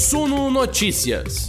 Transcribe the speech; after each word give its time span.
Suno 0.00 0.50
Notícias. 0.50 1.46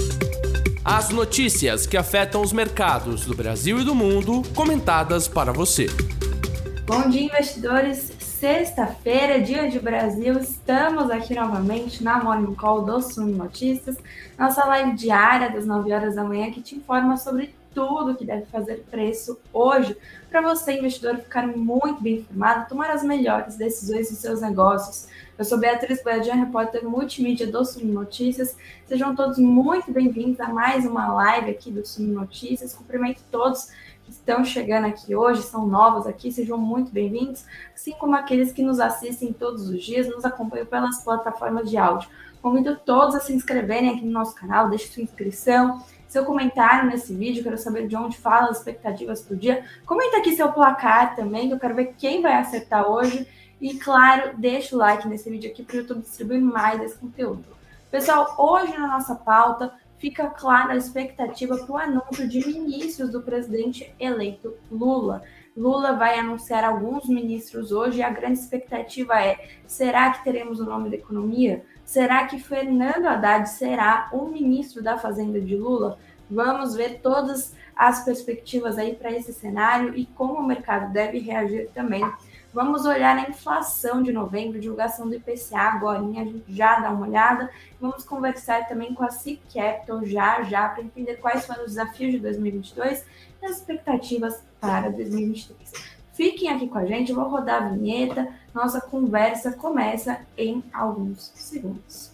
As 0.84 1.10
notícias 1.10 1.88
que 1.88 1.96
afetam 1.96 2.42
os 2.42 2.52
mercados 2.52 3.26
do 3.26 3.34
Brasil 3.34 3.80
e 3.80 3.86
do 3.86 3.96
mundo, 3.96 4.42
comentadas 4.54 5.26
para 5.26 5.54
você. 5.54 5.88
Bom 6.86 7.08
dia, 7.08 7.24
investidores. 7.24 8.12
Sexta-feira, 8.20 9.40
dia 9.40 9.70
de 9.70 9.80
Brasil, 9.80 10.38
estamos 10.38 11.10
aqui 11.10 11.34
novamente 11.34 12.04
na 12.04 12.22
Morning 12.22 12.54
Call 12.54 12.84
do 12.84 13.02
Suno 13.02 13.38
Notícias, 13.38 13.96
nossa 14.38 14.66
live 14.66 14.98
diária 14.98 15.50
das 15.50 15.66
9 15.66 15.94
horas 15.94 16.16
da 16.16 16.24
manhã 16.26 16.52
que 16.52 16.60
te 16.60 16.76
informa 16.76 17.16
sobre 17.16 17.56
tudo 17.74 18.16
que 18.16 18.26
deve 18.26 18.46
fazer 18.46 18.86
preço 18.90 19.40
hoje, 19.52 19.98
para 20.30 20.42
você, 20.42 20.78
investidor, 20.78 21.18
ficar 21.18 21.48
muito 21.48 22.02
bem 22.02 22.18
informado, 22.18 22.70
tomar 22.70 22.92
as 22.92 23.04
melhores 23.04 23.56
decisões 23.56 24.10
dos 24.10 24.20
seus 24.20 24.42
negócios. 24.42 25.08
Eu 25.38 25.46
sou 25.46 25.58
Beatriz 25.58 26.04
Boiadian, 26.04 26.36
repórter 26.36 26.84
multimídia 26.84 27.48
do 27.48 27.66
Sumo 27.66 27.92
Notícias. 27.92 28.56
Sejam 28.86 29.16
todos 29.16 29.38
muito 29.38 29.92
bem-vindos 29.92 30.40
a 30.40 30.48
mais 30.48 30.86
uma 30.86 31.12
live 31.14 31.52
aqui 31.52 31.72
do 31.72 31.86
Sumo 31.86 32.14
Notícias. 32.14 32.74
Cumprimento 32.74 33.22
todos 33.32 33.72
que 34.04 34.12
estão 34.12 34.44
chegando 34.44 34.88
aqui 34.88 35.16
hoje, 35.16 35.42
são 35.42 35.66
novos 35.66 36.06
aqui, 36.06 36.32
sejam 36.32 36.58
muito 36.58 36.92
bem-vindos, 36.92 37.46
assim 37.74 37.94
como 37.94 38.16
aqueles 38.16 38.52
que 38.52 38.62
nos 38.62 38.80
assistem 38.80 39.34
todos 39.34 39.70
os 39.70 39.84
dias, 39.84 40.08
nos 40.08 40.26
acompanham 40.26 40.66
pelas 40.66 41.04
plataformas 41.04 41.70
de 41.70 41.78
áudio. 41.78 42.10
Convido 42.42 42.76
todos 42.76 43.16
a 43.16 43.20
se 43.20 43.34
inscreverem 43.34 43.92
aqui 43.92 44.04
no 44.04 44.12
nosso 44.12 44.36
canal, 44.36 44.70
deixe 44.70 44.88
sua 44.88 45.04
inscrição, 45.04 45.84
seu 46.12 46.26
comentário 46.26 46.90
nesse 46.90 47.16
vídeo, 47.16 47.42
quero 47.42 47.58
saber 47.58 47.88
de 47.88 47.96
onde 47.96 48.18
fala 48.18 48.50
as 48.50 48.58
expectativas 48.58 49.22
para 49.22 49.34
o 49.34 49.38
dia. 49.38 49.64
Comenta 49.86 50.18
aqui 50.18 50.36
seu 50.36 50.52
placar 50.52 51.16
também, 51.16 51.48
que 51.48 51.54
eu 51.54 51.60
quero 51.60 51.74
ver 51.74 51.96
quem 51.98 52.22
vai 52.22 52.34
acertar 52.34 52.86
hoje. 52.86 53.26
E 53.62 53.76
claro, 53.76 54.38
deixa 54.38 54.76
o 54.76 54.78
like 54.78 55.08
nesse 55.08 55.30
vídeo 55.30 55.50
aqui 55.50 55.64
para 55.64 55.76
o 55.76 55.80
YouTube 55.80 56.02
distribuir 56.02 56.42
mais 56.42 56.82
esse 56.82 56.98
conteúdo. 56.98 57.46
Pessoal, 57.90 58.36
hoje 58.38 58.78
na 58.78 58.88
nossa 58.88 59.16
pauta 59.16 59.74
fica 60.00 60.28
clara 60.28 60.74
a 60.74 60.78
expectativa 60.78 61.58
para 61.58 61.72
o 61.72 61.78
anúncio 61.78 62.28
de 62.28 62.46
ministros 62.46 63.10
do 63.10 63.22
presidente 63.22 63.96
eleito 63.98 64.54
Lula. 64.70 65.24
Lula 65.56 65.94
vai 65.94 66.18
anunciar 66.18 66.64
alguns 66.64 67.08
ministros 67.10 67.72
hoje 67.72 68.00
e 68.00 68.04
a 68.04 68.10
grande 68.10 68.40
expectativa 68.40 69.22
é: 69.22 69.50
será 69.68 70.12
que 70.12 70.24
teremos 70.24 70.60
o 70.60 70.66
nome 70.66 70.90
da 70.90 70.96
economia? 70.96 71.66
Será 71.84 72.26
que 72.26 72.40
Fernando 72.40 73.06
Haddad 73.06 73.50
será 73.50 74.10
o 74.14 74.28
ministro 74.28 74.82
da 74.82 74.98
Fazenda 74.98 75.42
de 75.42 75.56
Lula? 75.58 76.00
Vamos 76.30 76.74
ver 76.74 77.02
todas 77.02 77.54
as 77.76 78.06
perspectivas 78.06 78.78
aí 78.78 78.96
para 78.96 79.12
esse 79.12 79.34
cenário 79.34 79.94
e 79.94 80.06
como 80.06 80.36
o 80.36 80.48
mercado 80.48 80.94
deve 80.94 81.20
reagir 81.20 81.70
também. 81.74 82.10
Vamos 82.54 82.86
olhar 82.86 83.18
a 83.18 83.30
inflação 83.30 84.02
de 84.02 84.14
novembro, 84.14 84.60
divulgação 84.60 85.10
do 85.10 85.16
IPCA 85.16 85.58
agora, 85.58 86.00
a 86.00 86.02
gente 86.02 86.44
já 86.48 86.80
dá 86.80 86.92
uma 86.92 87.08
olhada. 87.08 87.50
Vamos 87.80 88.06
conversar 88.06 88.68
também 88.68 88.94
com 88.94 89.04
a 89.04 89.10
C 89.10 89.40
Capital 89.54 90.06
já 90.06 90.44
já 90.44 90.70
para 90.70 90.84
entender 90.84 91.16
quais 91.16 91.46
foram 91.46 91.64
os 91.64 91.72
desafios 91.72 92.12
de 92.12 92.20
2022 92.20 93.06
e 93.42 93.46
as 93.46 93.58
expectativas 93.58 94.42
para 94.62 94.92
2023. 94.92 95.92
Fiquem 96.14 96.50
aqui 96.50 96.68
com 96.68 96.78
a 96.78 96.86
gente, 96.86 97.10
eu 97.10 97.16
vou 97.16 97.28
rodar 97.28 97.64
a 97.64 97.70
vinheta. 97.70 98.30
Nossa 98.54 98.80
conversa 98.80 99.52
começa 99.54 100.22
em 100.38 100.64
alguns 100.72 101.32
segundos. 101.36 102.12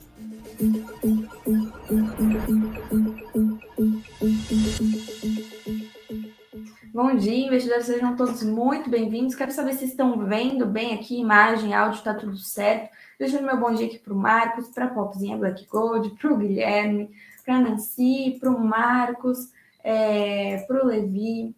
Bom 6.94 7.16
dia, 7.16 7.48
investidores, 7.48 7.86
sejam 7.86 8.16
todos 8.16 8.42
muito 8.44 8.90
bem-vindos. 8.90 9.36
Quero 9.36 9.52
saber 9.52 9.74
se 9.74 9.86
estão 9.86 10.26
vendo 10.26 10.66
bem 10.66 10.94
aqui, 10.94 11.20
imagem, 11.20 11.74
áudio, 11.74 11.98
está 11.98 12.14
tudo 12.14 12.38
certo. 12.38 12.90
Deixando 13.20 13.46
meu 13.46 13.60
bom 13.60 13.74
dia 13.74 13.88
aqui 13.88 14.00
para 14.00 14.14
o 14.14 14.18
Marcos, 14.18 14.70
para 14.70 14.86
a 14.86 14.90
Popzinha 14.90 15.38
Black 15.38 15.66
Gold, 15.68 16.12
para 16.12 16.34
o 16.34 16.38
Guilherme, 16.38 17.10
para 17.44 17.58
a 17.58 17.62
Nancy, 17.62 18.38
para 18.40 18.50
o 18.50 18.64
Marcos, 18.64 19.52
é, 19.84 20.64
para 20.68 20.84
o 20.84 20.88
Levi, 20.88 21.54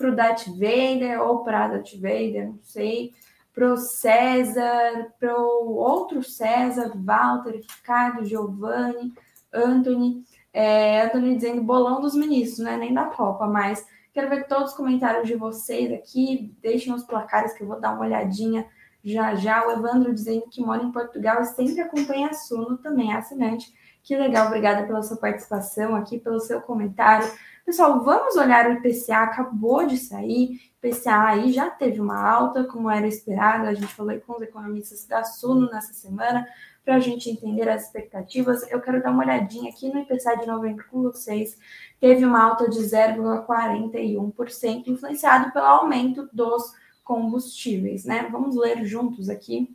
para 0.00 0.10
o 0.10 0.16
Darth 0.16 0.46
Vader 0.46 1.20
ou 1.20 1.44
para 1.44 1.68
Darth 1.68 1.92
Vader, 1.96 2.48
não 2.48 2.58
sei, 2.62 3.12
para 3.52 3.70
o 3.70 3.76
César, 3.76 5.12
para 5.20 5.38
o 5.38 5.74
outro 5.74 6.22
César, 6.22 6.90
Walter, 6.96 7.60
Ricardo, 7.60 8.24
Giovanni, 8.24 9.12
Anthony, 9.52 10.24
é, 10.54 11.02
Anthony 11.02 11.36
dizendo 11.36 11.62
bolão 11.62 12.00
dos 12.00 12.14
ministros, 12.14 12.60
né? 12.60 12.78
Nem 12.78 12.94
da 12.94 13.04
Copa, 13.04 13.46
mas 13.46 13.86
quero 14.14 14.30
ver 14.30 14.46
todos 14.46 14.70
os 14.70 14.76
comentários 14.76 15.28
de 15.28 15.34
vocês 15.34 15.92
aqui, 15.92 16.50
deixem 16.62 16.94
os 16.94 17.04
placares 17.04 17.52
que 17.52 17.62
eu 17.62 17.68
vou 17.68 17.78
dar 17.78 17.92
uma 17.92 18.06
olhadinha 18.06 18.66
já 19.04 19.34
já. 19.34 19.66
O 19.66 19.72
Evandro 19.72 20.14
dizendo 20.14 20.46
que 20.50 20.62
mora 20.62 20.82
em 20.82 20.92
Portugal 20.92 21.42
e 21.42 21.44
sempre 21.44 21.82
acompanha 21.82 22.28
a 22.28 22.32
Suno, 22.32 22.78
também 22.78 23.12
é 23.12 23.16
assinante. 23.16 23.70
Que 24.02 24.16
legal, 24.16 24.46
obrigada 24.46 24.86
pela 24.86 25.02
sua 25.02 25.18
participação 25.18 25.94
aqui, 25.94 26.18
pelo 26.18 26.40
seu 26.40 26.62
comentário. 26.62 27.30
Pessoal, 27.64 28.02
vamos 28.02 28.36
olhar 28.36 28.68
o 28.68 28.72
IPCA, 28.74 29.18
acabou 29.18 29.86
de 29.86 29.96
sair, 29.96 30.60
IPCA 30.82 31.28
aí 31.28 31.52
já 31.52 31.70
teve 31.70 32.00
uma 32.00 32.20
alta, 32.20 32.64
como 32.64 32.90
era 32.90 33.06
esperado, 33.06 33.66
a 33.66 33.74
gente 33.74 33.94
falou 33.94 34.18
com 34.20 34.32
os 34.34 34.42
economistas 34.42 35.06
da 35.06 35.22
Suno 35.22 35.70
nessa 35.70 35.92
semana, 35.92 36.44
para 36.84 36.96
a 36.96 37.00
gente 37.00 37.30
entender 37.30 37.68
as 37.68 37.84
expectativas. 37.84 38.68
Eu 38.70 38.80
quero 38.80 39.00
dar 39.02 39.10
uma 39.10 39.22
olhadinha 39.22 39.70
aqui 39.70 39.92
no 39.92 40.00
IPCA 40.00 40.38
de 40.38 40.46
novembro 40.46 40.84
com 40.90 41.02
vocês, 41.02 41.58
teve 42.00 42.24
uma 42.24 42.42
alta 42.42 42.68
de 42.68 42.80
0,41%, 42.80 44.88
influenciado 44.88 45.52
pelo 45.52 45.66
aumento 45.66 46.28
dos 46.32 46.72
combustíveis, 47.04 48.04
né? 48.04 48.28
Vamos 48.32 48.56
ler 48.56 48.84
juntos 48.84 49.28
aqui. 49.28 49.72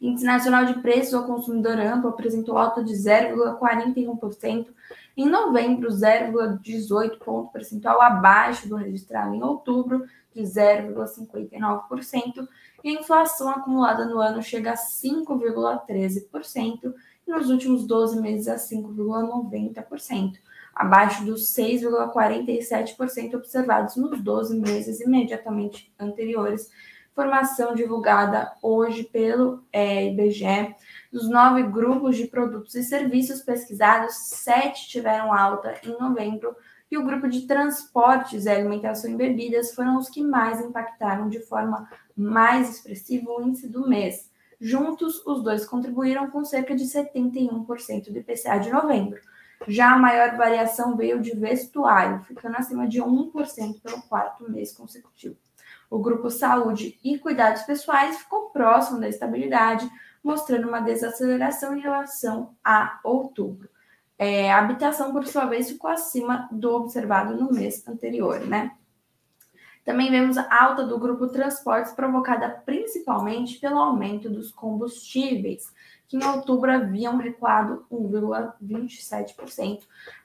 Índice 0.00 0.26
Nacional 0.26 0.64
de 0.64 0.80
Preços 0.80 1.14
ao 1.14 1.24
Consumidor 1.24 1.78
Amplo 1.78 2.10
apresentou 2.10 2.58
alta 2.58 2.82
de 2.82 2.92
0,41%, 2.92 4.66
em 5.16 5.28
novembro, 5.28 5.88
0,18 5.90 7.18
ponto 7.18 7.50
percentual 7.52 8.00
abaixo 8.00 8.68
do 8.68 8.76
registrado 8.76 9.34
em 9.34 9.42
outubro, 9.42 10.06
de 10.34 10.42
0,59%, 10.42 12.48
e 12.82 12.88
a 12.90 13.00
inflação 13.00 13.50
acumulada 13.50 14.06
no 14.06 14.18
ano 14.18 14.42
chega 14.42 14.72
a 14.72 14.76
5,13%, 14.76 16.94
e 17.26 17.30
nos 17.30 17.50
últimos 17.50 17.86
12 17.86 18.18
meses 18.20 18.48
a 18.48 18.56
5,90%, 18.56 20.38
abaixo 20.74 21.24
dos 21.24 21.54
6,47% 21.54 23.34
observados 23.34 23.94
nos 23.96 24.20
12 24.22 24.58
meses 24.58 25.00
imediatamente 25.00 25.92
anteriores. 25.98 26.70
Informação 27.12 27.74
divulgada 27.74 28.52
hoje 28.62 29.04
pelo 29.04 29.62
é, 29.70 30.06
IBGE 30.06 30.74
dos 31.12 31.28
nove 31.28 31.62
grupos 31.64 32.16
de 32.16 32.26
produtos 32.26 32.74
e 32.74 32.82
serviços 32.82 33.42
pesquisados, 33.42 34.14
sete 34.14 34.88
tiveram 34.88 35.32
alta 35.32 35.74
em 35.84 35.98
novembro 35.98 36.56
e 36.90 36.96
o 36.96 37.04
grupo 37.04 37.28
de 37.28 37.46
transportes 37.46 38.46
alimentação 38.46 39.10
e 39.10 39.16
bebidas 39.16 39.74
foram 39.74 39.98
os 39.98 40.08
que 40.08 40.22
mais 40.22 40.60
impactaram 40.60 41.28
de 41.28 41.40
forma 41.40 41.88
mais 42.16 42.70
expressiva 42.70 43.30
o 43.30 43.42
índice 43.42 43.68
do 43.68 43.86
mês. 43.86 44.30
Juntos, 44.60 45.24
os 45.26 45.42
dois 45.42 45.66
contribuíram 45.66 46.30
com 46.30 46.44
cerca 46.44 46.74
de 46.74 46.84
71% 46.84 48.10
do 48.10 48.18
IPCA 48.18 48.58
de 48.58 48.70
novembro. 48.70 49.20
Já 49.68 49.92
a 49.92 49.98
maior 49.98 50.36
variação 50.36 50.96
veio 50.96 51.20
de 51.20 51.36
vestuário, 51.36 52.22
ficando 52.24 52.56
acima 52.56 52.86
de 52.86 53.00
1% 53.00 53.80
pelo 53.82 54.02
quarto 54.02 54.50
mês 54.50 54.72
consecutivo. 54.72 55.36
O 55.90 55.98
grupo 55.98 56.30
Saúde 56.30 56.98
e 57.04 57.18
Cuidados 57.18 57.62
Pessoais 57.62 58.18
ficou 58.18 58.50
próximo 58.50 58.98
da 58.98 59.08
estabilidade, 59.08 59.88
mostrando 60.22 60.68
uma 60.68 60.80
desaceleração 60.80 61.76
em 61.76 61.80
relação 61.80 62.54
a 62.64 63.00
outubro. 63.02 63.68
É, 64.18 64.52
a 64.52 64.58
habitação, 64.58 65.12
por 65.12 65.26
sua 65.26 65.46
vez, 65.46 65.68
ficou 65.68 65.90
acima 65.90 66.48
do 66.52 66.72
observado 66.74 67.36
no 67.36 67.52
mês 67.52 67.86
anterior, 67.88 68.40
né? 68.46 68.72
Também 69.84 70.12
vemos 70.12 70.38
a 70.38 70.64
alta 70.64 70.86
do 70.86 70.96
grupo 70.98 71.26
transportes 71.26 71.92
provocada 71.92 72.48
principalmente 72.48 73.58
pelo 73.58 73.78
aumento 73.78 74.30
dos 74.30 74.52
combustíveis, 74.52 75.72
que 76.06 76.16
em 76.16 76.24
outubro 76.24 76.70
haviam 76.70 77.16
recuado 77.16 77.84
1,27%. 77.90 79.80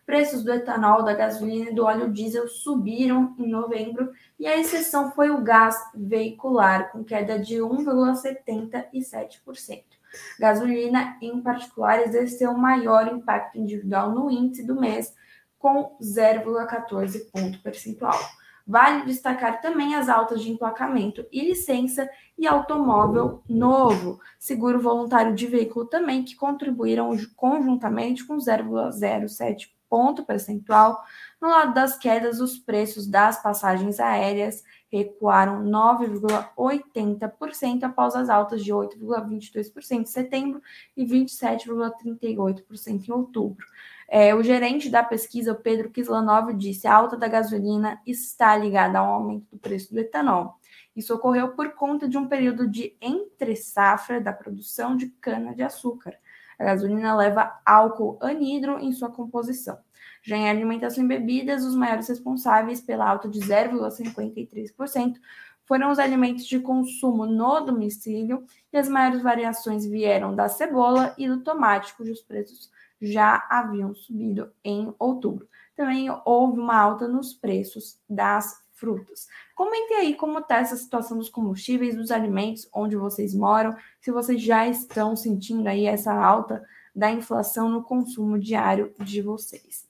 Preços 0.05 0.43
do 0.43 0.53
etanol, 0.53 1.01
da 1.01 1.15
gasolina 1.15 1.71
e 1.71 1.73
do 1.73 1.85
óleo 1.85 2.13
diesel 2.13 2.47
subiram 2.47 3.35
em 3.39 3.49
novembro 3.49 4.11
e 4.37 4.45
a 4.45 4.55
exceção 4.57 5.09
foi 5.11 5.31
o 5.31 5.41
gás 5.41 5.75
veicular, 5.95 6.91
com 6.91 7.03
queda 7.03 7.39
de 7.39 7.55
1,77%. 7.55 9.96
Gasolina, 10.39 11.17
em 11.21 11.41
particular, 11.41 12.01
exerceu 12.01 12.53
maior 12.53 13.07
impacto 13.07 13.57
individual 13.57 14.11
no 14.11 14.29
índice 14.29 14.65
do 14.65 14.79
mês, 14.79 15.13
com 15.57 15.97
0,14 16.01 17.31
ponto 17.31 17.61
percentual. 17.61 18.19
Vale 18.65 19.05
destacar 19.05 19.61
também 19.61 19.95
as 19.95 20.09
altas 20.09 20.41
de 20.41 20.51
emplacamento 20.51 21.25
e 21.31 21.41
licença 21.41 22.09
e 22.37 22.45
automóvel 22.45 23.41
novo, 23.47 24.19
seguro 24.37 24.81
voluntário 24.81 25.33
de 25.33 25.47
veículo 25.47 25.85
também, 25.85 26.23
que 26.23 26.35
contribuíram 26.35 27.15
conjuntamente 27.35 28.25
com 28.27 28.35
0,07 28.35 29.69
ponto 29.89 30.25
percentual. 30.25 31.01
No 31.39 31.49
lado 31.49 31.71
das 31.73 31.97
quedas, 31.97 32.39
os 32.39 32.57
preços 32.57 33.05
das 33.05 33.39
passagens 33.41 33.99
aéreas 33.99 34.63
recuaram 34.91 35.63
9,80% 35.63 37.83
após 37.83 38.15
as 38.15 38.27
altas 38.29 38.63
de 38.63 38.73
8,22% 38.73 40.01
em 40.01 40.05
setembro 40.05 40.59
e 40.95 41.05
27,38% 41.05 43.07
em 43.07 43.11
outubro. 43.11 43.63
É, 44.09 44.33
o 44.33 44.41
gerente 44.41 44.89
da 44.89 45.03
pesquisa, 45.03 45.53
Pedro 45.53 45.91
Kislanov, 45.91 46.51
disse: 46.53 46.87
a 46.87 46.95
alta 46.95 47.15
da 47.15 47.27
gasolina 47.27 48.01
está 48.05 48.57
ligada 48.57 48.97
ao 48.97 49.13
aumento 49.13 49.45
do 49.51 49.59
preço 49.59 49.93
do 49.93 49.99
etanol. 49.99 50.55
Isso 50.95 51.13
ocorreu 51.13 51.49
por 51.49 51.75
conta 51.75 52.07
de 52.07 52.17
um 52.17 52.27
período 52.27 52.67
de 52.67 52.97
entre-safra 52.99 54.19
da 54.19 54.33
produção 54.33 54.95
de 54.95 55.09
cana-de-açúcar. 55.21 56.17
A 56.57 56.63
gasolina 56.63 57.15
leva 57.15 57.59
álcool 57.63 58.17
anidro 58.21 58.79
em 58.79 58.91
sua 58.91 59.11
composição. 59.11 59.77
Já 60.27 60.35
em 60.35 60.49
alimentação 60.49 61.05
e 61.05 61.07
bebidas, 61.07 61.63
os 61.63 61.73
maiores 61.73 62.09
responsáveis 62.09 62.81
pela 62.81 63.09
alta 63.09 63.29
de 63.29 63.39
0,53% 63.39 65.15
foram 65.63 65.89
os 65.89 65.99
alimentos 65.99 66.45
de 66.45 66.59
consumo 66.59 67.25
no 67.25 67.61
domicílio 67.61 68.43
e 68.73 68.77
as 68.77 68.89
maiores 68.89 69.21
variações 69.21 69.85
vieram 69.85 70.35
da 70.35 70.49
cebola 70.49 71.15
e 71.17 71.29
do 71.29 71.39
tomate, 71.39 71.95
cujos 71.95 72.19
preços 72.19 72.69
já 73.01 73.47
haviam 73.49 73.95
subido 73.95 74.51
em 74.65 74.93
outubro. 74.99 75.47
Também 75.77 76.09
houve 76.25 76.59
uma 76.59 76.75
alta 76.75 77.07
nos 77.07 77.33
preços 77.33 77.97
das 78.09 78.61
frutas. 78.73 79.29
Comentem 79.55 79.95
aí 79.95 80.13
como 80.13 80.39
está 80.39 80.57
essa 80.57 80.75
situação 80.75 81.17
dos 81.17 81.29
combustíveis, 81.29 81.95
dos 81.95 82.11
alimentos, 82.11 82.67
onde 82.73 82.97
vocês 82.97 83.33
moram, 83.33 83.73
se 84.01 84.11
vocês 84.11 84.41
já 84.41 84.67
estão 84.67 85.15
sentindo 85.15 85.69
aí 85.69 85.85
essa 85.85 86.13
alta 86.13 86.61
da 86.93 87.09
inflação 87.09 87.69
no 87.69 87.81
consumo 87.81 88.37
diário 88.37 88.93
de 88.99 89.21
vocês. 89.21 89.87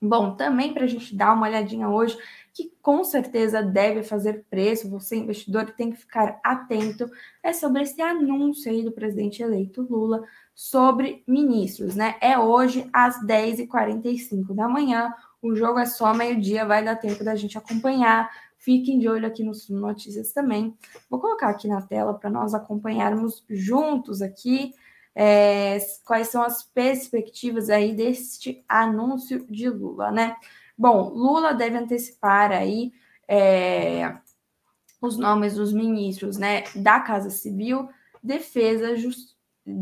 Bom, 0.00 0.34
também 0.36 0.74
para 0.74 0.84
a 0.84 0.88
gente 0.88 1.16
dar 1.16 1.32
uma 1.32 1.46
olhadinha 1.46 1.88
hoje, 1.88 2.16
que 2.52 2.72
com 2.80 3.02
certeza 3.02 3.62
deve 3.62 4.02
fazer 4.02 4.44
preço, 4.48 4.88
você 4.90 5.16
investidor 5.16 5.72
tem 5.72 5.90
que 5.90 5.96
ficar 5.96 6.38
atento, 6.44 7.10
é 7.42 7.52
sobre 7.52 7.82
esse 7.82 8.00
anúncio 8.00 8.70
aí 8.70 8.84
do 8.84 8.92
presidente 8.92 9.42
eleito 9.42 9.82
Lula 9.82 10.22
sobre 10.54 11.24
ministros, 11.26 11.96
né? 11.96 12.16
É 12.20 12.38
hoje 12.38 12.88
às 12.92 13.20
10h45 13.26 14.54
da 14.54 14.68
manhã, 14.68 15.12
o 15.42 15.54
jogo 15.54 15.78
é 15.78 15.86
só 15.86 16.14
meio-dia, 16.14 16.64
vai 16.64 16.84
dar 16.84 16.96
tempo 16.96 17.24
da 17.24 17.34
gente 17.34 17.58
acompanhar. 17.58 18.30
Fiquem 18.56 18.98
de 18.98 19.06
olho 19.08 19.26
aqui 19.26 19.42
nos 19.42 19.68
notícias 19.68 20.32
também. 20.32 20.74
Vou 21.10 21.20
colocar 21.20 21.50
aqui 21.50 21.68
na 21.68 21.82
tela 21.82 22.14
para 22.14 22.30
nós 22.30 22.54
acompanharmos 22.54 23.44
juntos 23.50 24.22
aqui 24.22 24.72
é, 25.14 25.78
quais 26.04 26.28
são 26.28 26.42
as 26.42 26.62
perspectivas 26.62 27.70
aí 27.70 27.94
deste 27.94 28.64
anúncio 28.68 29.46
de 29.48 29.68
Lula, 29.68 30.10
né? 30.10 30.36
Bom, 30.76 31.10
Lula 31.10 31.54
deve 31.54 31.76
antecipar 31.76 32.50
aí 32.50 32.92
é, 33.28 34.16
os 35.00 35.16
nomes 35.16 35.54
dos 35.54 35.72
ministros, 35.72 36.36
né, 36.36 36.64
da 36.74 36.98
Casa 37.00 37.30
Civil, 37.30 37.88
Defesa, 38.22 38.96
Just, 38.96 39.34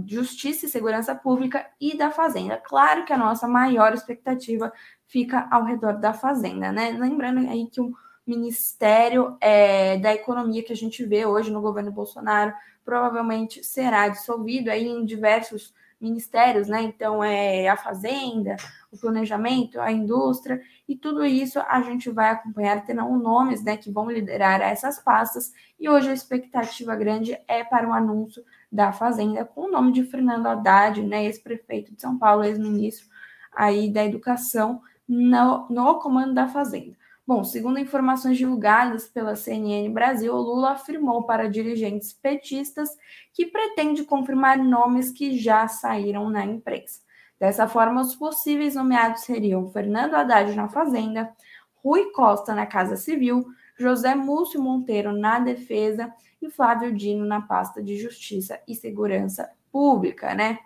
Justiça 0.06 0.66
e 0.66 0.68
Segurança 0.68 1.14
Pública 1.14 1.66
e 1.80 1.96
da 1.96 2.10
Fazenda. 2.10 2.56
Claro 2.56 3.04
que 3.04 3.12
a 3.12 3.18
nossa 3.18 3.48
maior 3.48 3.94
expectativa 3.94 4.72
fica 5.06 5.48
ao 5.50 5.64
redor 5.64 5.94
da 5.98 6.12
Fazenda, 6.12 6.70
né? 6.70 6.90
Lembrando 6.90 7.38
aí 7.48 7.68
que 7.68 7.80
o 7.80 7.92
Ministério 8.26 9.36
é, 9.40 9.98
da 9.98 10.14
Economia 10.14 10.62
que 10.62 10.72
a 10.72 10.76
gente 10.76 11.04
vê 11.04 11.26
hoje 11.26 11.50
no 11.50 11.60
governo 11.60 11.90
Bolsonaro 11.90 12.52
provavelmente 12.84 13.62
será 13.64 14.08
dissolvido 14.08 14.70
aí 14.70 14.86
em 14.86 15.04
diversos 15.04 15.72
ministérios, 16.00 16.66
né? 16.66 16.82
Então 16.82 17.22
é 17.22 17.68
a 17.68 17.76
fazenda, 17.76 18.56
o 18.90 18.98
planejamento, 18.98 19.80
a 19.80 19.92
indústria 19.92 20.60
e 20.88 20.96
tudo 20.96 21.24
isso 21.24 21.60
a 21.60 21.80
gente 21.82 22.10
vai 22.10 22.30
acompanhar 22.30 22.84
terão 22.84 23.16
nomes, 23.16 23.62
né, 23.62 23.76
que 23.76 23.90
vão 23.90 24.10
liderar 24.10 24.60
essas 24.60 24.98
pastas 24.98 25.52
e 25.78 25.88
hoje 25.88 26.10
a 26.10 26.12
expectativa 26.12 26.96
grande 26.96 27.38
é 27.46 27.62
para 27.62 27.88
o 27.88 27.92
anúncio 27.92 28.44
da 28.70 28.92
fazenda 28.92 29.44
com 29.44 29.62
o 29.62 29.70
nome 29.70 29.92
de 29.92 30.02
Fernando 30.02 30.46
Haddad, 30.46 31.00
né, 31.02 31.24
ex-prefeito 31.24 31.94
de 31.94 32.02
São 32.02 32.18
Paulo, 32.18 32.42
ex-ministro 32.42 33.06
aí 33.54 33.88
da 33.88 34.04
educação 34.04 34.82
no, 35.08 35.68
no 35.68 36.00
comando 36.00 36.34
da 36.34 36.48
fazenda. 36.48 36.96
Bom, 37.24 37.44
segundo 37.44 37.78
informações 37.78 38.36
divulgadas 38.36 39.08
pela 39.08 39.36
CNN 39.36 39.88
Brasil, 39.92 40.34
Lula 40.34 40.72
afirmou 40.72 41.22
para 41.22 41.48
dirigentes 41.48 42.12
petistas 42.12 42.90
que 43.32 43.46
pretende 43.46 44.04
confirmar 44.04 44.58
nomes 44.58 45.12
que 45.12 45.38
já 45.38 45.68
saíram 45.68 46.28
na 46.28 46.44
imprensa. 46.44 47.00
Dessa 47.38 47.68
forma, 47.68 48.00
os 48.00 48.16
possíveis 48.16 48.74
nomeados 48.74 49.22
seriam 49.22 49.70
Fernando 49.70 50.14
Haddad 50.14 50.54
na 50.54 50.68
Fazenda, 50.68 51.32
Rui 51.76 52.10
Costa 52.12 52.54
na 52.54 52.66
Casa 52.66 52.96
Civil, 52.96 53.44
José 53.78 54.14
Múcio 54.14 54.60
Monteiro 54.60 55.12
na 55.12 55.38
Defesa 55.38 56.12
e 56.40 56.50
Flávio 56.50 56.92
Dino 56.92 57.24
na 57.24 57.40
pasta 57.40 57.82
de 57.82 57.96
Justiça 57.96 58.60
e 58.66 58.74
Segurança 58.74 59.48
Pública, 59.70 60.34
né? 60.34 60.58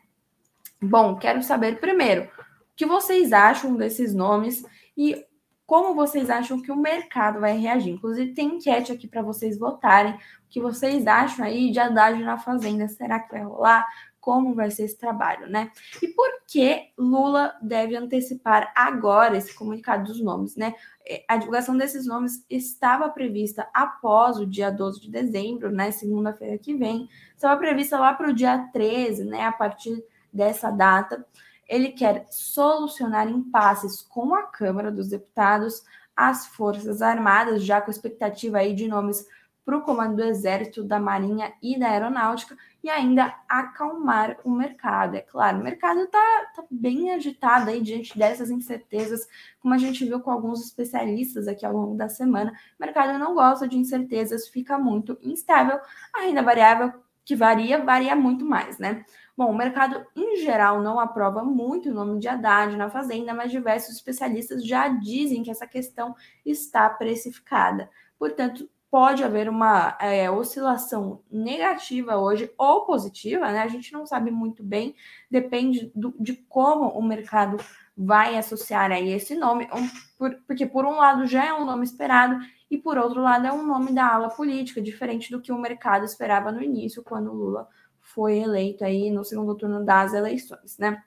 Bom, 0.82 1.17
quero 1.17 1.43
saber 1.43 1.81
primeiro 1.81 2.25
o 2.25 2.29
que 2.76 2.85
vocês 2.85 3.32
acham 3.32 3.76
desses 3.76 4.14
nomes 4.14 4.64
e 4.97 5.25
como 5.66 5.94
vocês 5.94 6.30
acham 6.30 6.62
que 6.62 6.70
o 6.70 6.76
mercado 6.76 7.40
vai 7.40 7.58
reagir. 7.58 7.92
Inclusive, 7.92 8.32
tem 8.32 8.54
enquete 8.54 8.92
aqui 8.92 9.08
para 9.08 9.20
vocês 9.20 9.58
votarem. 9.58 10.14
O 10.14 10.18
que 10.48 10.60
vocês 10.60 11.06
acham 11.06 11.44
aí 11.44 11.72
de 11.72 11.80
Haddad 11.80 12.22
na 12.22 12.38
Fazenda? 12.38 12.86
Será 12.86 13.18
que 13.18 13.32
vai 13.32 13.42
rolar? 13.42 13.84
Como 14.20 14.54
vai 14.54 14.70
ser 14.70 14.84
esse 14.84 14.96
trabalho, 14.96 15.48
né? 15.48 15.70
E 16.00 16.08
por 16.08 16.28
que 16.48 16.92
Lula 16.96 17.54
deve 17.60 17.96
antecipar 17.96 18.72
agora 18.74 19.36
esse 19.36 19.54
comunicado 19.54 20.04
dos 20.04 20.22
nomes, 20.22 20.56
né? 20.56 20.74
É, 21.04 21.24
a 21.28 21.36
divulgação 21.36 21.76
desses 21.76 22.06
nomes 22.06 22.44
estava 22.48 23.08
prevista 23.08 23.68
após 23.74 24.38
o 24.38 24.46
dia 24.46 24.70
12 24.70 25.00
de 25.00 25.10
dezembro, 25.10 25.70
né? 25.70 25.90
Segunda-feira 25.90 26.58
que 26.58 26.74
vem. 26.74 27.08
Estava 27.34 27.58
prevista 27.58 27.98
lá 27.98 28.14
para 28.14 28.30
o 28.30 28.32
dia 28.32 28.68
13, 28.72 29.24
né? 29.24 29.46
A 29.46 29.52
partir 29.52 30.02
dessa 30.32 30.70
data. 30.70 31.24
Ele 31.68 31.90
quer 31.90 32.26
solucionar 32.30 33.28
impasses 33.28 34.00
com 34.00 34.34
a 34.34 34.44
Câmara 34.44 34.90
dos 34.90 35.08
Deputados, 35.08 35.82
as 36.16 36.46
Forças 36.46 37.02
Armadas, 37.02 37.62
já 37.62 37.80
com 37.80 37.90
expectativa 37.90 38.58
aí 38.58 38.74
de 38.74 38.88
nomes 38.88 39.26
para 39.66 39.76
o 39.76 39.82
comando 39.82 40.14
do 40.14 40.22
Exército, 40.22 40.84
da 40.84 41.00
Marinha 41.00 41.52
e 41.60 41.76
da 41.76 41.88
Aeronáutica, 41.88 42.56
e 42.84 42.88
ainda 42.88 43.34
acalmar 43.48 44.38
o 44.44 44.50
mercado. 44.50 45.16
É 45.16 45.20
claro, 45.20 45.58
o 45.58 45.64
mercado 45.64 46.02
está 46.02 46.52
tá 46.54 46.64
bem 46.70 47.10
agitado 47.10 47.68
aí 47.68 47.82
diante 47.82 48.16
dessas 48.16 48.48
incertezas, 48.48 49.26
como 49.58 49.74
a 49.74 49.78
gente 49.78 50.04
viu 50.04 50.20
com 50.20 50.30
alguns 50.30 50.64
especialistas 50.64 51.48
aqui 51.48 51.66
ao 51.66 51.72
longo 51.72 51.96
da 51.96 52.08
semana. 52.08 52.52
O 52.78 52.84
mercado 52.84 53.18
não 53.18 53.34
gosta 53.34 53.66
de 53.66 53.76
incertezas, 53.76 54.46
fica 54.46 54.78
muito 54.78 55.18
instável. 55.20 55.80
A 56.14 56.20
renda 56.20 56.42
variável, 56.44 56.92
que 57.24 57.34
varia, 57.34 57.84
varia 57.84 58.14
muito 58.14 58.44
mais, 58.44 58.78
né? 58.78 59.04
Bom, 59.37 59.50
o 59.50 59.56
mercado 59.56 60.06
em 60.17 60.38
geral 60.38 60.81
não 60.83 60.99
aprova 60.99 61.44
muito 61.44 61.91
o 61.91 61.94
nome 61.94 62.19
de 62.19 62.26
Haddad 62.26 62.75
na 62.75 62.88
Fazenda, 62.88 63.35
mas 63.35 63.50
diversos 63.50 63.95
especialistas 63.95 64.66
já 64.66 64.88
dizem 64.88 65.43
que 65.43 65.50
essa 65.50 65.66
questão 65.66 66.14
está 66.45 66.88
precificada. 66.88 67.90
Portanto, 68.19 68.66
pode 68.90 69.23
haver 69.23 69.47
uma 69.49 69.95
é, 70.00 70.31
oscilação 70.31 71.23
negativa 71.31 72.16
hoje 72.16 72.50
ou 72.57 72.87
positiva, 72.87 73.52
né? 73.52 73.61
A 73.61 73.69
gente 73.69 73.93
não 73.93 74.07
sabe 74.07 74.31
muito 74.31 74.62
bem, 74.62 74.95
depende 75.31 75.93
do, 75.95 76.14
de 76.19 76.35
como 76.49 76.88
o 76.88 77.02
mercado 77.02 77.59
vai 77.95 78.38
associar 78.38 78.90
aí 78.90 79.12
esse 79.12 79.35
nome, 79.35 79.69
por, 80.16 80.35
porque 80.47 80.64
por 80.64 80.87
um 80.87 80.97
lado 80.97 81.26
já 81.26 81.45
é 81.45 81.52
um 81.52 81.66
nome 81.66 81.85
esperado 81.85 82.38
e 82.71 82.78
por 82.78 82.97
outro 82.97 83.21
lado 83.21 83.47
é 83.47 83.52
um 83.52 83.66
nome 83.66 83.93
da 83.93 84.14
ala 84.14 84.31
política, 84.31 84.81
diferente 84.81 85.31
do 85.31 85.43
que 85.43 85.52
o 85.52 85.59
mercado 85.59 86.07
esperava 86.07 86.50
no 86.50 86.62
início, 86.62 87.02
quando 87.02 87.31
o 87.31 87.35
Lula 87.35 87.69
foi 88.16 88.38
eleito 88.38 88.82
aí 88.82 89.11
no 89.11 89.23
segundo 89.23 89.54
turno 89.54 89.85
das 89.85 90.14
eleições, 90.14 90.78
né? 90.78 91.02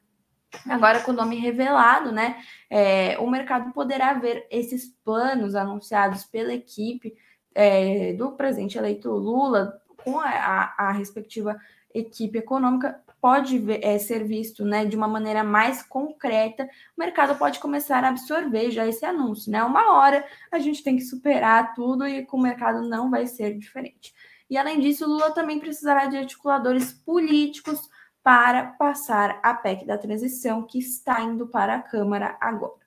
Agora, 0.68 1.02
com 1.02 1.12
o 1.12 1.16
nome 1.16 1.36
revelado, 1.38 2.12
né, 2.12 2.38
é, 2.70 3.18
o 3.20 3.30
mercado 3.30 3.72
poderá 3.72 4.14
ver 4.14 4.48
esses 4.50 4.88
planos 5.04 5.54
anunciados 5.54 6.24
pela 6.24 6.54
equipe 6.54 7.16
é, 7.54 8.14
do 8.14 8.32
presidente 8.32 8.78
eleito 8.78 9.12
Lula 9.12 9.80
com 10.04 10.20
a, 10.20 10.74
a, 10.78 10.92
respectiva 10.92 11.60
equipe 11.94 12.40
econômica 12.40 13.00
pode 13.22 13.60
ver, 13.60 13.84
é, 13.84 13.98
ser 14.00 14.24
visto 14.24 14.64
né, 14.64 14.86
de 14.86 14.96
uma 14.96 15.08
maneira 15.08 15.44
mais 15.44 15.84
concreta, 15.84 16.64
o 16.98 17.00
mercado 17.00 17.38
pode 17.38 17.60
começar 17.60 18.04
a 18.04 18.10
absorver 18.10 18.72
já 18.72 18.88
esse 18.88 19.06
anúncio. 19.06 19.52
Né? 19.52 19.64
Uma 19.64 19.98
hora 19.98 20.26
a 20.52 20.58
gente 20.58 20.84
tem 20.84 20.96
que 20.96 21.04
superar 21.04 21.74
tudo 21.76 22.08
e 22.08 22.26
com 22.26 22.38
o 22.38 22.42
mercado 22.42 22.88
não 22.88 23.10
vai 23.10 23.28
ser 23.28 23.58
diferente. 23.58 24.14
E 24.50 24.58
além 24.58 24.80
disso, 24.80 25.08
Lula 25.08 25.32
também 25.32 25.60
precisará 25.60 26.06
de 26.06 26.18
articuladores 26.18 26.92
políticos 26.92 27.90
para 28.24 28.66
passar 28.66 29.40
a 29.44 29.54
PEC 29.54 29.86
da 29.86 29.98
transição 29.98 30.64
que 30.64 30.80
está 30.80 31.22
indo 31.22 31.48
para 31.48 31.76
a 31.76 31.82
Câmara 31.82 32.38
agora. 32.42 32.80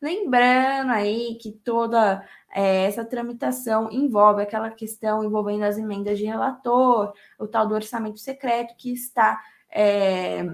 Lembrando 0.00 0.92
aí 0.92 1.36
que 1.40 1.50
toda 1.50 2.24
é, 2.54 2.84
essa 2.84 3.04
tramitação 3.04 3.90
envolve 3.90 4.42
aquela 4.42 4.70
questão 4.70 5.24
envolvendo 5.24 5.64
as 5.64 5.76
emendas 5.76 6.18
de 6.18 6.24
relator, 6.24 7.12
o 7.38 7.48
tal 7.48 7.66
do 7.66 7.74
orçamento 7.74 8.20
secreto 8.20 8.76
que 8.76 8.92
está 8.92 9.40
é, 9.70 10.44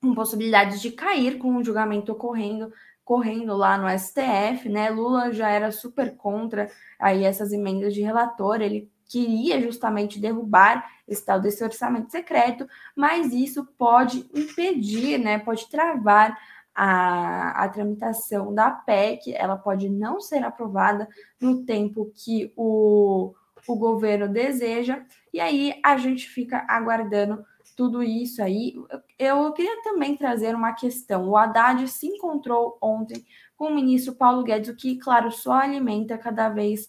com 0.00 0.14
possibilidades 0.14 0.80
de 0.80 0.92
cair 0.92 1.38
com 1.38 1.56
o 1.56 1.64
julgamento 1.64 2.12
ocorrendo 2.12 2.72
correndo 3.04 3.56
lá 3.56 3.76
no 3.76 3.88
STF, 3.98 4.68
né? 4.68 4.88
Lula 4.88 5.32
já 5.32 5.50
era 5.50 5.72
super 5.72 6.16
contra 6.16 6.70
aí 6.98 7.24
essas 7.24 7.52
emendas 7.52 7.92
de 7.92 8.00
relator, 8.00 8.60
ele 8.60 8.90
queria 9.12 9.60
justamente 9.60 10.18
derrubar 10.18 10.90
esse 11.06 11.22
tal 11.22 11.38
desse 11.38 11.62
orçamento 11.62 12.10
secreto, 12.10 12.66
mas 12.96 13.30
isso 13.30 13.66
pode 13.76 14.26
impedir, 14.34 15.18
né? 15.18 15.38
Pode 15.38 15.68
travar 15.68 16.38
a, 16.74 17.64
a 17.64 17.68
tramitação 17.68 18.54
da 18.54 18.70
PEC, 18.70 19.34
ela 19.34 19.58
pode 19.58 19.90
não 19.90 20.18
ser 20.18 20.42
aprovada 20.42 21.06
no 21.38 21.62
tempo 21.62 22.10
que 22.14 22.50
o, 22.56 23.34
o 23.68 23.76
governo 23.76 24.26
deseja, 24.26 25.04
e 25.30 25.38
aí 25.38 25.78
a 25.84 25.98
gente 25.98 26.26
fica 26.26 26.64
aguardando 26.66 27.44
tudo 27.76 28.02
isso 28.02 28.42
aí. 28.42 28.74
Eu 29.18 29.52
queria 29.52 29.82
também 29.82 30.16
trazer 30.16 30.54
uma 30.54 30.72
questão. 30.72 31.28
O 31.28 31.36
Haddad 31.36 31.86
se 31.88 32.06
encontrou 32.06 32.78
ontem 32.80 33.24
com 33.56 33.66
o 33.66 33.74
ministro 33.74 34.14
Paulo 34.14 34.42
Guedes, 34.42 34.70
o 34.70 34.76
que, 34.76 34.96
claro, 34.96 35.30
só 35.30 35.52
alimenta 35.52 36.16
cada 36.16 36.48
vez 36.48 36.88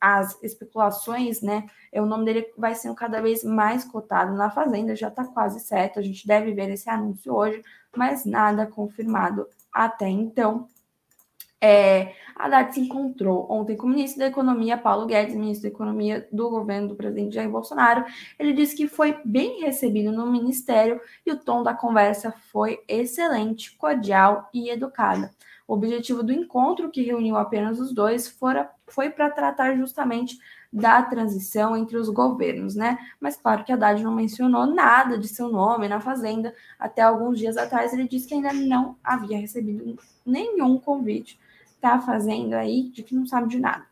as 0.00 0.40
especulações, 0.42 1.40
né? 1.42 1.66
O 1.92 2.06
nome 2.06 2.24
dele 2.24 2.52
vai 2.56 2.74
sendo 2.74 2.94
cada 2.94 3.20
vez 3.20 3.42
mais 3.42 3.84
cotado 3.84 4.34
na 4.34 4.50
Fazenda, 4.50 4.94
já 4.94 5.08
está 5.08 5.24
quase 5.24 5.60
certo. 5.60 5.98
A 5.98 6.02
gente 6.02 6.26
deve 6.26 6.52
ver 6.52 6.70
esse 6.70 6.88
anúncio 6.88 7.34
hoje, 7.34 7.62
mas 7.96 8.24
nada 8.24 8.66
confirmado 8.66 9.46
até 9.72 10.08
então. 10.08 10.68
É, 11.60 12.12
Haddad 12.36 12.74
se 12.74 12.80
encontrou 12.80 13.50
ontem 13.50 13.74
com 13.74 13.86
o 13.86 13.90
ministro 13.90 14.20
da 14.20 14.26
Economia, 14.26 14.76
Paulo 14.76 15.06
Guedes, 15.06 15.34
ministro 15.34 15.62
da 15.62 15.74
Economia 15.74 16.28
do 16.30 16.50
governo 16.50 16.88
do 16.88 16.94
presidente 16.94 17.34
Jair 17.34 17.48
Bolsonaro. 17.48 18.04
Ele 18.38 18.52
disse 18.52 18.76
que 18.76 18.86
foi 18.86 19.18
bem 19.24 19.62
recebido 19.62 20.12
no 20.12 20.30
ministério 20.30 21.00
e 21.24 21.32
o 21.32 21.38
tom 21.38 21.62
da 21.62 21.72
conversa 21.72 22.34
foi 22.52 22.80
excelente, 22.86 23.74
cordial 23.78 24.48
e 24.52 24.68
educada. 24.68 25.30
O 25.66 25.74
objetivo 25.74 26.22
do 26.22 26.32
encontro, 26.32 26.90
que 26.90 27.02
reuniu 27.02 27.36
apenas 27.36 27.78
os 27.78 27.92
dois, 27.92 28.28
fora, 28.28 28.70
foi 28.86 29.10
para 29.10 29.30
tratar 29.30 29.76
justamente 29.76 30.38
da 30.72 31.02
transição 31.02 31.76
entre 31.76 31.96
os 31.96 32.08
governos, 32.08 32.74
né? 32.74 32.98
Mas 33.20 33.36
claro 33.36 33.64
que 33.64 33.72
Haddad 33.72 34.02
não 34.02 34.14
mencionou 34.14 34.66
nada 34.66 35.16
de 35.16 35.28
seu 35.28 35.48
nome 35.48 35.88
na 35.88 36.00
Fazenda. 36.00 36.54
Até 36.78 37.00
alguns 37.02 37.38
dias 37.38 37.56
atrás 37.56 37.92
ele 37.92 38.08
disse 38.08 38.26
que 38.26 38.34
ainda 38.34 38.52
não 38.52 38.96
havia 39.02 39.38
recebido 39.38 39.96
nenhum 40.26 40.78
convite 40.78 41.38
está 41.84 42.00
fazendo 42.00 42.54
aí 42.54 42.88
de 42.88 43.02
que 43.02 43.14
não 43.14 43.26
sabe 43.26 43.48
de 43.48 43.58
nada. 43.58 43.84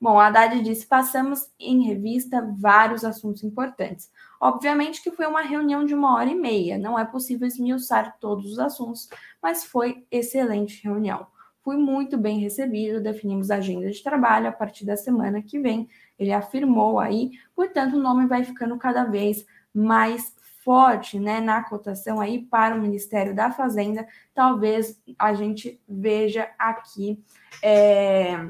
Bom, 0.00 0.18
Haddad 0.18 0.62
disse: 0.62 0.86
passamos 0.86 1.50
em 1.58 1.82
revista 1.82 2.48
vários 2.58 3.04
assuntos 3.04 3.42
importantes. 3.42 4.10
Obviamente 4.40 5.02
que 5.02 5.10
foi 5.10 5.26
uma 5.26 5.42
reunião 5.42 5.84
de 5.84 5.94
uma 5.94 6.14
hora 6.14 6.30
e 6.30 6.34
meia, 6.34 6.78
não 6.78 6.98
é 6.98 7.04
possível 7.04 7.46
esmiuçar 7.46 8.16
todos 8.18 8.52
os 8.52 8.58
assuntos, 8.58 9.08
mas 9.42 9.64
foi 9.64 10.06
excelente 10.10 10.82
reunião. 10.82 11.26
Fui 11.62 11.76
muito 11.76 12.16
bem 12.16 12.38
recebido, 12.38 13.02
definimos 13.02 13.50
a 13.50 13.56
agenda 13.56 13.90
de 13.90 14.02
trabalho 14.02 14.48
a 14.48 14.52
partir 14.52 14.86
da 14.86 14.96
semana 14.96 15.42
que 15.42 15.58
vem. 15.58 15.88
Ele 16.18 16.32
afirmou 16.32 16.98
aí, 16.98 17.32
portanto, 17.54 17.96
o 17.96 18.02
nome 18.02 18.26
vai 18.26 18.42
ficando 18.42 18.78
cada 18.78 19.04
vez 19.04 19.44
mais 19.74 20.34
forte 20.64 21.18
né, 21.18 21.40
na 21.40 21.62
cotação 21.62 22.20
aí 22.20 22.38
para 22.38 22.74
o 22.74 22.80
Ministério 22.80 23.34
da 23.34 23.50
Fazenda, 23.50 24.06
talvez 24.34 25.00
a 25.18 25.34
gente 25.34 25.80
veja 25.88 26.50
aqui 26.58 27.22
é, 27.62 28.46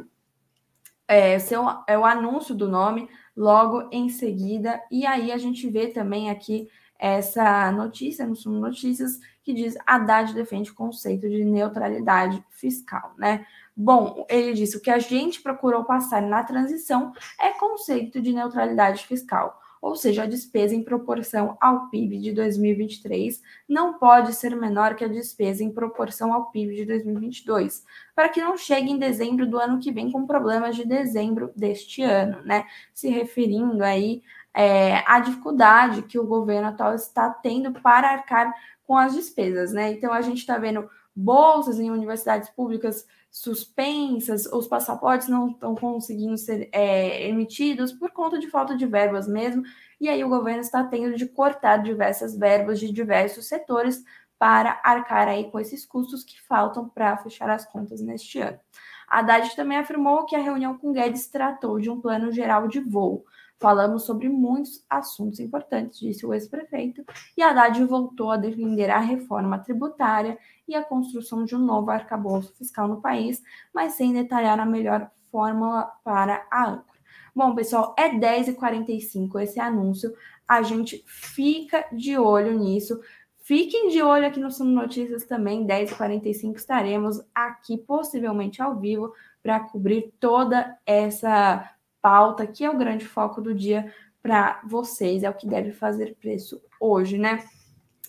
é, 1.06 1.38
seu, 1.38 1.64
é 1.86 1.98
o 1.98 2.04
anúncio 2.04 2.54
do 2.54 2.68
nome 2.68 3.08
logo 3.40 3.88
em 3.90 4.10
seguida, 4.10 4.78
e 4.90 5.06
aí 5.06 5.32
a 5.32 5.38
gente 5.38 5.66
vê 5.70 5.86
também 5.86 6.28
aqui 6.28 6.68
essa 6.98 7.72
notícia 7.72 8.26
no 8.26 8.36
Sumo 8.36 8.60
Notícias 8.60 9.18
que 9.42 9.54
diz 9.54 9.78
Haddad 9.86 10.34
defende 10.34 10.70
o 10.70 10.74
conceito 10.74 11.26
de 11.26 11.42
neutralidade 11.42 12.44
fiscal, 12.50 13.14
né? 13.16 13.46
Bom, 13.74 14.26
ele 14.28 14.52
disse 14.52 14.76
o 14.76 14.80
que 14.82 14.90
a 14.90 14.98
gente 14.98 15.40
procurou 15.40 15.84
passar 15.84 16.20
na 16.20 16.44
transição 16.44 17.14
é 17.40 17.48
conceito 17.52 18.20
de 18.20 18.30
neutralidade 18.30 19.06
fiscal 19.06 19.58
ou 19.80 19.96
seja, 19.96 20.24
a 20.24 20.26
despesa 20.26 20.74
em 20.74 20.82
proporção 20.82 21.56
ao 21.60 21.88
PIB 21.88 22.18
de 22.18 22.32
2023 22.32 23.42
não 23.68 23.94
pode 23.98 24.34
ser 24.34 24.54
menor 24.54 24.94
que 24.94 25.04
a 25.04 25.08
despesa 25.08 25.64
em 25.64 25.72
proporção 25.72 26.32
ao 26.32 26.50
PIB 26.50 26.76
de 26.76 26.84
2022, 26.84 27.84
para 28.14 28.28
que 28.28 28.40
não 28.40 28.56
chegue 28.56 28.90
em 28.90 28.98
dezembro 28.98 29.46
do 29.46 29.58
ano 29.58 29.78
que 29.80 29.90
vem 29.90 30.10
com 30.10 30.26
problemas 30.26 30.76
de 30.76 30.84
dezembro 30.84 31.50
deste 31.56 32.02
ano, 32.02 32.42
né? 32.44 32.66
Se 32.92 33.08
referindo 33.08 33.82
aí 33.82 34.22
é, 34.52 35.02
à 35.06 35.20
dificuldade 35.20 36.02
que 36.02 36.18
o 36.18 36.26
governo 36.26 36.68
atual 36.68 36.94
está 36.94 37.30
tendo 37.30 37.72
para 37.72 38.10
arcar 38.10 38.52
com 38.86 38.96
as 38.96 39.14
despesas, 39.14 39.72
né? 39.72 39.92
Então 39.92 40.12
a 40.12 40.20
gente 40.20 40.38
está 40.38 40.58
vendo 40.58 40.88
bolsas 41.14 41.78
em 41.80 41.90
universidades 41.90 42.50
públicas 42.50 43.06
suspensas, 43.30 44.46
os 44.46 44.66
passaportes 44.66 45.28
não 45.28 45.50
estão 45.50 45.74
conseguindo 45.74 46.36
ser 46.36 46.68
é, 46.72 47.28
emitidos 47.28 47.92
por 47.92 48.10
conta 48.10 48.38
de 48.38 48.48
falta 48.48 48.76
de 48.76 48.86
verbas 48.86 49.28
mesmo, 49.28 49.62
e 50.00 50.08
aí 50.08 50.24
o 50.24 50.28
governo 50.28 50.60
está 50.60 50.82
tendo 50.82 51.16
de 51.16 51.26
cortar 51.26 51.78
diversas 51.78 52.36
verbas 52.36 52.80
de 52.80 52.92
diversos 52.92 53.46
setores 53.46 54.02
para 54.38 54.80
arcar 54.82 55.28
aí 55.28 55.50
com 55.50 55.60
esses 55.60 55.84
custos 55.84 56.24
que 56.24 56.40
faltam 56.40 56.88
para 56.88 57.16
fechar 57.18 57.50
as 57.50 57.64
contas 57.66 58.00
neste 58.00 58.40
ano. 58.40 58.58
Haddad 59.06 59.54
também 59.54 59.76
afirmou 59.76 60.24
que 60.24 60.34
a 60.34 60.40
reunião 60.40 60.78
com 60.78 60.92
Guedes 60.92 61.28
tratou 61.28 61.78
de 61.78 61.90
um 61.90 62.00
plano 62.00 62.32
geral 62.32 62.66
de 62.66 62.80
voo, 62.80 63.24
Falamos 63.60 64.04
sobre 64.04 64.26
muitos 64.26 64.82
assuntos 64.88 65.38
importantes, 65.38 65.98
disse 65.98 66.24
o 66.24 66.32
ex-prefeito, 66.32 67.04
e 67.36 67.42
Haddad 67.42 67.84
voltou 67.84 68.30
a 68.30 68.38
defender 68.38 68.88
a 68.88 68.98
reforma 68.98 69.58
tributária 69.58 70.38
e 70.66 70.74
a 70.74 70.82
construção 70.82 71.44
de 71.44 71.54
um 71.54 71.58
novo 71.58 71.90
arcabouço 71.90 72.54
fiscal 72.56 72.88
no 72.88 73.02
país, 73.02 73.42
mas 73.72 73.92
sem 73.92 74.14
detalhar 74.14 74.58
a 74.58 74.64
melhor 74.64 75.10
fórmula 75.30 75.92
para 76.02 76.46
a 76.50 76.70
âncora. 76.70 77.00
Bom, 77.36 77.54
pessoal, 77.54 77.94
é 77.98 78.08
10h45 78.08 79.40
esse 79.42 79.60
anúncio. 79.60 80.14
A 80.48 80.62
gente 80.62 81.04
fica 81.06 81.84
de 81.92 82.18
olho 82.18 82.58
nisso. 82.58 82.98
Fiquem 83.42 83.88
de 83.88 84.02
olho 84.02 84.26
aqui 84.26 84.40
no 84.40 84.50
Sumo 84.50 84.70
Notícias 84.70 85.24
também, 85.24 85.66
10h45 85.66 86.56
estaremos 86.56 87.20
aqui, 87.34 87.76
possivelmente 87.76 88.62
ao 88.62 88.78
vivo, 88.80 89.12
para 89.42 89.60
cobrir 89.60 90.14
toda 90.18 90.78
essa 90.86 91.70
pauta, 92.00 92.46
que 92.46 92.64
é 92.64 92.70
o 92.70 92.76
grande 92.76 93.04
foco 93.04 93.40
do 93.40 93.54
dia 93.54 93.92
para 94.22 94.60
vocês, 94.64 95.22
é 95.22 95.30
o 95.30 95.34
que 95.34 95.46
deve 95.46 95.72
fazer 95.72 96.16
preço 96.20 96.60
hoje, 96.78 97.18
né? 97.18 97.44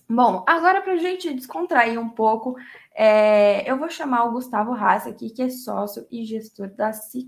Bom, 0.10 0.44
agora 0.46 0.82
para 0.82 0.94
a 0.94 0.98
gente 0.98 1.34
descontrair 1.34 1.98
um 1.98 2.10
pouco, 2.10 2.58
é, 2.94 3.70
eu 3.70 3.78
vou 3.78 3.90
chamar 3.90 4.26
o 4.26 4.34
Gustavo 4.34 4.74
Haas 4.74 5.08
aqui, 5.08 5.30
que 5.30 5.42
é 5.42 5.50
sócio 5.50 6.06
e 6.12 6.26
gestor 6.26 6.68
da 6.68 6.92
C 6.92 7.26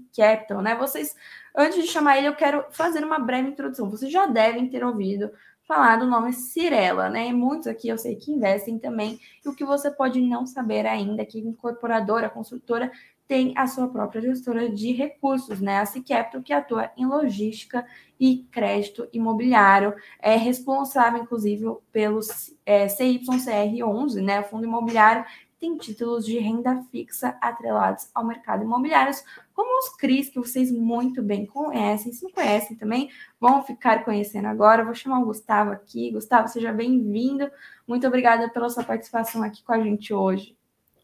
né? 0.61 0.75
Vocês, 0.75 1.15
antes 1.55 1.81
de 1.81 1.89
chamar 1.89 2.17
ele, 2.17 2.27
eu 2.27 2.35
quero 2.35 2.65
fazer 2.71 3.03
uma 3.05 3.19
breve 3.19 3.47
introdução. 3.49 3.89
Vocês 3.89 4.11
já 4.11 4.25
devem 4.25 4.69
ter 4.69 4.83
ouvido 4.83 5.31
falar 5.65 5.95
do 5.95 6.05
nome 6.05 6.33
Cirela, 6.33 7.09
né? 7.09 7.31
Muitos 7.31 7.67
aqui 7.67 7.87
eu 7.87 7.97
sei 7.97 8.17
que 8.17 8.31
investem 8.31 8.77
também. 8.77 9.17
E 9.45 9.47
o 9.47 9.55
que 9.55 9.63
você 9.63 9.89
pode 9.89 10.19
não 10.19 10.45
saber 10.45 10.85
ainda 10.85 11.21
é 11.21 11.25
que 11.25 11.39
incorporadora, 11.39 12.29
construtora, 12.29 12.91
tem 13.33 13.51
a 13.57 13.65
sua 13.65 13.87
própria 13.87 14.21
gestora 14.21 14.69
de 14.69 14.91
recursos, 14.91 15.59
né? 15.59 15.79
A 15.79 15.87
Capital, 15.87 16.43
que 16.43 16.53
atua 16.53 16.91
em 16.95 17.03
logística 17.03 17.83
e 18.19 18.45
crédito 18.51 19.09
imobiliário, 19.11 19.95
é 20.21 20.35
responsável, 20.35 21.23
inclusive, 21.23 21.65
pelo 21.91 22.19
é, 22.63 22.85
CYCR11, 22.85 24.21
né? 24.21 24.43
Fundo 24.43 24.65
imobiliário 24.65 25.25
tem 25.59 25.75
títulos 25.77 26.27
de 26.27 26.37
renda 26.37 26.83
fixa 26.91 27.35
atrelados 27.41 28.07
ao 28.13 28.23
mercado 28.23 28.65
imobiliário, 28.65 29.15
como 29.51 29.79
os 29.79 29.97
CRIs, 29.97 30.29
que 30.29 30.37
vocês 30.37 30.71
muito 30.71 31.23
bem 31.23 31.47
conhecem. 31.47 32.13
Se 32.13 32.23
não 32.23 32.29
conhecem 32.29 32.77
também, 32.77 33.09
vão 33.39 33.63
ficar 33.63 34.05
conhecendo 34.05 34.47
agora. 34.47 34.85
Vou 34.85 34.93
chamar 34.93 35.21
o 35.21 35.25
Gustavo 35.25 35.71
aqui. 35.71 36.11
Gustavo, 36.11 36.49
seja 36.49 36.71
bem-vindo. 36.71 37.49
Muito 37.87 38.05
obrigada 38.05 38.47
pela 38.49 38.69
sua 38.69 38.83
participação 38.83 39.41
aqui 39.41 39.63
com 39.63 39.73
a 39.73 39.79
gente 39.79 40.13
hoje. 40.13 40.55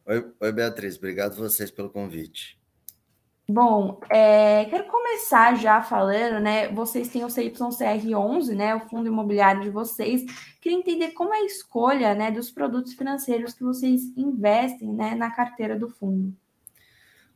Oi, 0.09 0.25
oi 0.39 0.51
Beatriz, 0.51 0.97
obrigado 0.97 1.35
vocês 1.35 1.69
pelo 1.69 1.87
convite. 1.87 2.59
Bom, 3.47 4.01
é, 4.09 4.65
quero 4.65 4.85
começar 4.85 5.55
já 5.55 5.83
falando, 5.83 6.39
né? 6.39 6.67
Vocês 6.69 7.09
têm 7.09 7.23
o 7.23 7.27
CYCR11, 7.27 8.55
né? 8.55 8.73
O 8.73 8.89
fundo 8.89 9.05
imobiliário 9.05 9.61
de 9.61 9.69
vocês. 9.69 10.23
Queria 10.59 10.79
entender 10.79 11.09
como 11.11 11.31
é 11.31 11.37
a 11.37 11.45
escolha, 11.45 12.15
né, 12.15 12.31
dos 12.31 12.49
produtos 12.49 12.95
financeiros 12.95 13.53
que 13.53 13.63
vocês 13.63 14.01
investem, 14.17 14.91
né, 14.91 15.13
na 15.13 15.29
carteira 15.29 15.77
do 15.77 15.87
fundo. 15.87 16.35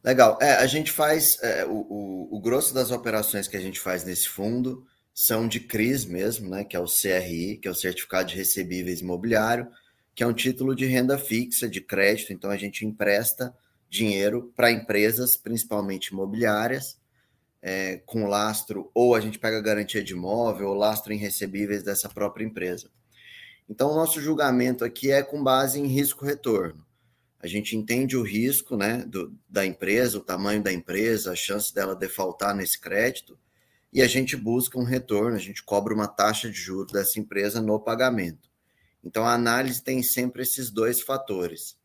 Legal. 0.04 0.40
É, 0.42 0.56
a 0.56 0.66
gente 0.66 0.92
faz 0.92 1.38
é, 1.44 1.66
o, 1.68 1.76
o, 1.88 2.38
o, 2.38 2.42
grosso 2.42 2.74
das 2.74 2.90
operações 2.90 3.48
que 3.48 3.56
a 3.56 3.62
gente 3.62 3.80
faz 3.80 4.04
nesse 4.04 4.28
fundo 4.28 4.84
são 5.14 5.48
de 5.48 5.60
CRIs 5.60 6.06
mesmo, 6.06 6.50
né? 6.50 6.64
Que 6.64 6.76
é 6.76 6.80
o 6.80 6.86
CRI, 6.86 7.60
que 7.62 7.68
é 7.68 7.72
o 7.72 7.76
Certificado 7.76 8.30
de 8.30 8.36
Recebíveis 8.36 9.00
Imobiliário 9.00 9.68
que 10.16 10.24
é 10.24 10.28
um 10.28 10.34
título 10.34 10.76
de 10.76 10.86
renda 10.86 11.18
fixa, 11.18 11.68
de 11.68 11.82
crédito, 11.82 12.34
então 12.34 12.50
a 12.50 12.58
gente 12.58 12.86
empresta 12.86 13.56
dinheiro 13.90 14.52
para 14.56 14.72
empresas, 14.72 15.38
principalmente 15.38 16.08
imobiliárias, 16.08 16.98
é, 17.62 17.98
com 18.06 18.28
lastro, 18.28 18.92
ou 18.94 19.16
a 19.16 19.22
gente 19.22 19.40
pega 19.40 19.62
garantia 19.62 20.04
de 20.04 20.14
imóvel, 20.14 20.70
ou 20.70 20.74
lastro 20.74 21.14
em 21.14 21.18
recebíveis 21.18 21.84
dessa 21.84 22.10
própria 22.10 22.44
empresa. 22.44 22.90
Então, 23.70 23.92
o 23.92 23.96
nosso 23.96 24.20
julgamento 24.20 24.84
aqui 24.84 25.12
é 25.12 25.24
com 25.24 25.42
base 25.42 25.80
em 25.80 25.88
risco-retorno. 25.88 26.86
A 27.40 27.48
gente 27.48 27.76
entende 27.76 28.18
o 28.18 28.24
risco 28.24 28.76
né, 28.76 29.06
do, 29.06 29.34
da 29.50 29.66
empresa, 29.66 30.18
o 30.18 30.24
tamanho 30.24 30.62
da 30.62 30.72
empresa, 30.72 31.32
a 31.32 31.36
chance 31.36 31.74
dela 31.74 31.96
defaultar 31.96 32.56
nesse 32.56 32.80
crédito, 32.80 33.38
e 33.92 34.02
a 34.02 34.08
gente 34.08 34.36
busca 34.36 34.80
um 34.80 34.84
retorno, 34.84 35.36
a 35.36 35.40
gente 35.40 35.64
cobra 35.64 35.94
uma 35.94 36.08
taxa 36.08 36.50
de 36.50 36.58
juros 36.58 36.92
dessa 36.92 37.20
empresa 37.20 37.62
no 37.62 37.80
pagamento. 37.80 38.53
Então, 39.04 39.26
a 39.26 39.34
análise 39.34 39.84
tem 39.84 40.02
sempre 40.02 40.44
esses 40.44 40.72
dois 40.72 41.02
fatores. 41.02 41.78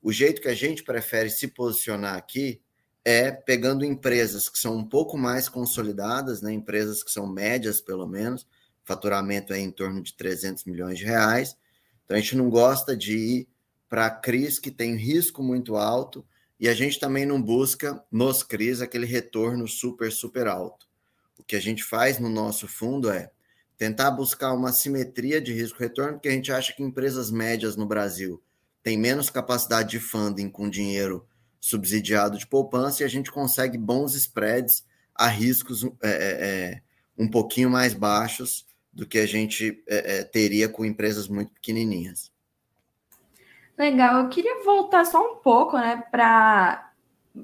O 0.00 0.12
jeito 0.12 0.40
que 0.40 0.48
a 0.48 0.54
gente 0.54 0.82
prefere 0.82 1.30
se 1.30 1.48
posicionar 1.48 2.16
aqui 2.16 2.60
é 3.04 3.32
pegando 3.32 3.84
empresas 3.84 4.48
que 4.48 4.58
são 4.58 4.76
um 4.76 4.84
pouco 4.84 5.18
mais 5.18 5.48
consolidadas, 5.48 6.40
né, 6.40 6.52
empresas 6.52 7.02
que 7.02 7.10
são 7.10 7.26
médias, 7.26 7.80
pelo 7.80 8.06
menos, 8.06 8.46
faturamento 8.84 9.52
é 9.52 9.58
em 9.58 9.70
torno 9.70 10.02
de 10.02 10.14
300 10.14 10.64
milhões 10.64 10.98
de 10.98 11.04
reais. 11.04 11.56
Então, 12.04 12.16
a 12.16 12.20
gente 12.20 12.36
não 12.36 12.48
gosta 12.48 12.96
de 12.96 13.16
ir 13.16 13.48
para 13.88 14.10
CRIs 14.10 14.58
que 14.58 14.70
tem 14.70 14.96
risco 14.96 15.42
muito 15.42 15.76
alto 15.76 16.24
e 16.58 16.68
a 16.68 16.74
gente 16.74 16.98
também 16.98 17.26
não 17.26 17.42
busca 17.42 18.02
nos 18.10 18.42
CRIs 18.42 18.80
aquele 18.80 19.06
retorno 19.06 19.66
super, 19.66 20.12
super 20.12 20.46
alto. 20.46 20.88
O 21.38 21.42
que 21.42 21.56
a 21.56 21.60
gente 21.60 21.82
faz 21.82 22.18
no 22.18 22.28
nosso 22.28 22.68
fundo 22.68 23.10
é 23.10 23.30
tentar 23.76 24.10
buscar 24.10 24.52
uma 24.52 24.72
simetria 24.72 25.40
de 25.40 25.52
risco-retorno, 25.52 26.14
porque 26.14 26.28
a 26.28 26.32
gente 26.32 26.52
acha 26.52 26.72
que 26.72 26.82
empresas 26.82 27.30
médias 27.30 27.76
no 27.76 27.86
Brasil 27.86 28.42
têm 28.82 28.98
menos 28.98 29.30
capacidade 29.30 29.90
de 29.90 30.00
funding 30.00 30.48
com 30.48 30.68
dinheiro 30.68 31.26
subsidiado 31.60 32.38
de 32.38 32.46
poupança 32.46 33.02
e 33.02 33.06
a 33.06 33.08
gente 33.08 33.30
consegue 33.30 33.78
bons 33.78 34.14
spreads 34.14 34.84
a 35.14 35.28
riscos 35.28 35.84
é, 35.84 35.88
é, 36.02 36.10
é 36.10 36.82
um 37.16 37.28
pouquinho 37.28 37.70
mais 37.70 37.94
baixos 37.94 38.66
do 38.92 39.06
que 39.06 39.18
a 39.18 39.26
gente 39.26 39.82
é, 39.88 40.18
é, 40.18 40.24
teria 40.24 40.68
com 40.68 40.84
empresas 40.84 41.28
muito 41.28 41.52
pequenininhas. 41.52 42.30
Legal, 43.78 44.22
eu 44.22 44.28
queria 44.28 44.62
voltar 44.64 45.04
só 45.04 45.32
um 45.32 45.36
pouco, 45.36 45.78
né, 45.78 46.04
para 46.10 46.92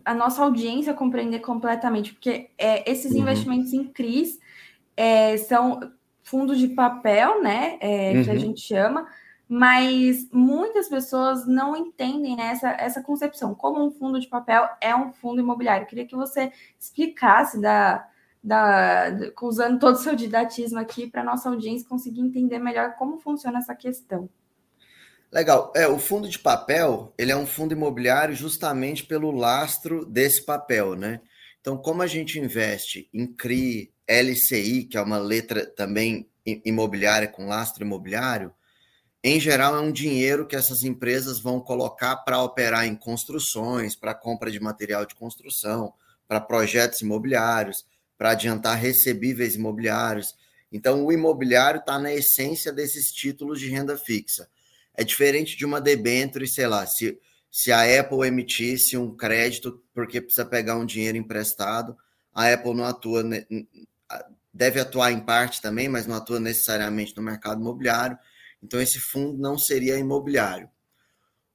a 0.05 0.15
nossa 0.15 0.43
audiência 0.43 0.93
compreender 0.93 1.41
completamente, 1.41 2.13
porque 2.13 2.51
é, 2.59 2.91
esses 2.91 3.13
uhum. 3.13 3.21
investimentos 3.21 3.73
em 3.73 3.85
CRIs 3.85 4.39
é, 4.97 5.37
são 5.39 5.81
fundos 6.29 6.59
de 6.59 6.69
papel, 6.69 7.43
né? 7.43 7.79
É, 7.81 8.13
uhum. 8.13 8.25
Que 8.25 8.31
a 8.31 8.33
uhum. 8.35 8.39
gente 8.39 8.61
chama, 8.61 9.07
mas 9.49 10.29
muitas 10.31 10.89
pessoas 10.89 11.47
não 11.47 11.75
entendem 11.75 12.37
né, 12.37 12.51
essa, 12.51 12.71
essa 12.73 13.03
concepção. 13.03 13.55
Como 13.55 13.85
um 13.85 13.91
fundo 13.91 14.21
de 14.21 14.29
papel 14.29 14.69
é 14.81 14.95
um 14.95 15.13
fundo 15.13 15.41
imobiliário. 15.41 15.85
Eu 15.85 15.89
queria 15.89 16.07
que 16.07 16.15
você 16.15 16.53
explicasse 16.79 17.61
da, 17.61 18.07
da, 18.45 19.07
usando 19.41 19.79
todo 19.79 19.95
o 19.95 19.99
seu 19.99 20.15
didatismo 20.15 20.79
aqui 20.79 21.07
para 21.07 21.25
nossa 21.25 21.49
audiência 21.49 21.89
conseguir 21.89 22.21
entender 22.21 22.59
melhor 22.59 22.95
como 22.97 23.19
funciona 23.19 23.59
essa 23.59 23.75
questão. 23.75 24.29
Legal. 25.33 25.73
É, 25.75 25.87
o 25.87 25.99
fundo 25.99 26.29
de 26.29 26.39
papel, 26.39 27.13
ele 27.19 27.33
é 27.33 27.37
um 27.37 27.47
fundo 27.47 27.73
imobiliário 27.73 28.35
justamente 28.35 29.05
pelo 29.05 29.31
lastro 29.31 30.05
desse 30.05 30.45
papel, 30.45 30.95
né? 30.95 31.21
Então, 31.61 31.77
como 31.77 32.03
a 32.03 32.07
gente 32.07 32.39
investe 32.39 33.09
em 33.13 33.27
CRI, 33.27 33.93
LCI, 34.07 34.85
que 34.85 34.97
é 34.97 35.03
uma 35.03 35.19
letra 35.19 35.67
também 35.67 36.29
imobiliária 36.65 37.29
com 37.29 37.47
lastro 37.47 37.85
imobiliário, 37.85 38.53
em 39.23 39.41
geral 39.41 39.77
é 39.77 39.81
um 39.81 39.93
dinheiro 39.93 40.47
que 40.47 40.55
essas 40.55 40.85
empresas 40.85 41.41
vão 41.41 41.61
colocar 41.61 42.17
para 42.19 42.43
operar 42.43 42.87
em 42.87 42.95
construções, 42.95 43.97
para 43.97 44.15
compra 44.15 44.51
de 44.51 44.61
material 44.61 45.05
de 45.05 45.15
construção, 45.15 45.93
para 46.27 46.41
projetos 46.41 47.01
imobiliários, 47.01 47.85
para 48.17 48.31
adiantar 48.31 48.79
recebíveis 48.79 49.57
imobiliários. 49.57 50.35
Então, 50.71 51.05
o 51.05 51.13
imobiliário 51.13 51.81
está 51.81 51.99
na 51.99 52.13
essência 52.13 52.73
desses 52.73 53.11
títulos 53.11 53.59
de 53.59 53.69
renda 53.69 53.97
fixa. 53.99 54.49
É 54.95 55.03
diferente 55.03 55.57
de 55.57 55.65
uma 55.65 55.81
debênture, 55.81 56.47
sei 56.47 56.67
lá, 56.67 56.87
se, 56.87 57.19
se 57.51 57.73
a 57.73 58.01
Apple 58.01 58.27
emitisse 58.27 58.97
um 58.97 59.17
crédito 59.17 59.83
porque 59.95 60.21
precisa 60.21 60.45
pegar 60.45 60.77
um 60.77 60.87
dinheiro 60.87 61.17
emprestado, 61.17 61.97
a 62.35 62.53
Apple 62.53 62.75
não 62.75 62.85
atua 62.85 63.25
deve 64.53 64.81
atuar 64.81 65.13
em 65.13 65.21
parte 65.21 65.63
também, 65.63 65.89
mas 65.89 66.07
não 66.07 66.17
atua 66.17 66.41
necessariamente 66.41 67.17
no 67.17 67.23
mercado 67.23 67.61
imobiliário. 67.61 68.19
Então, 68.63 68.81
esse 68.81 68.99
fundo 68.99 69.39
não 69.39 69.57
seria 69.57 69.99
imobiliário. 69.99 70.69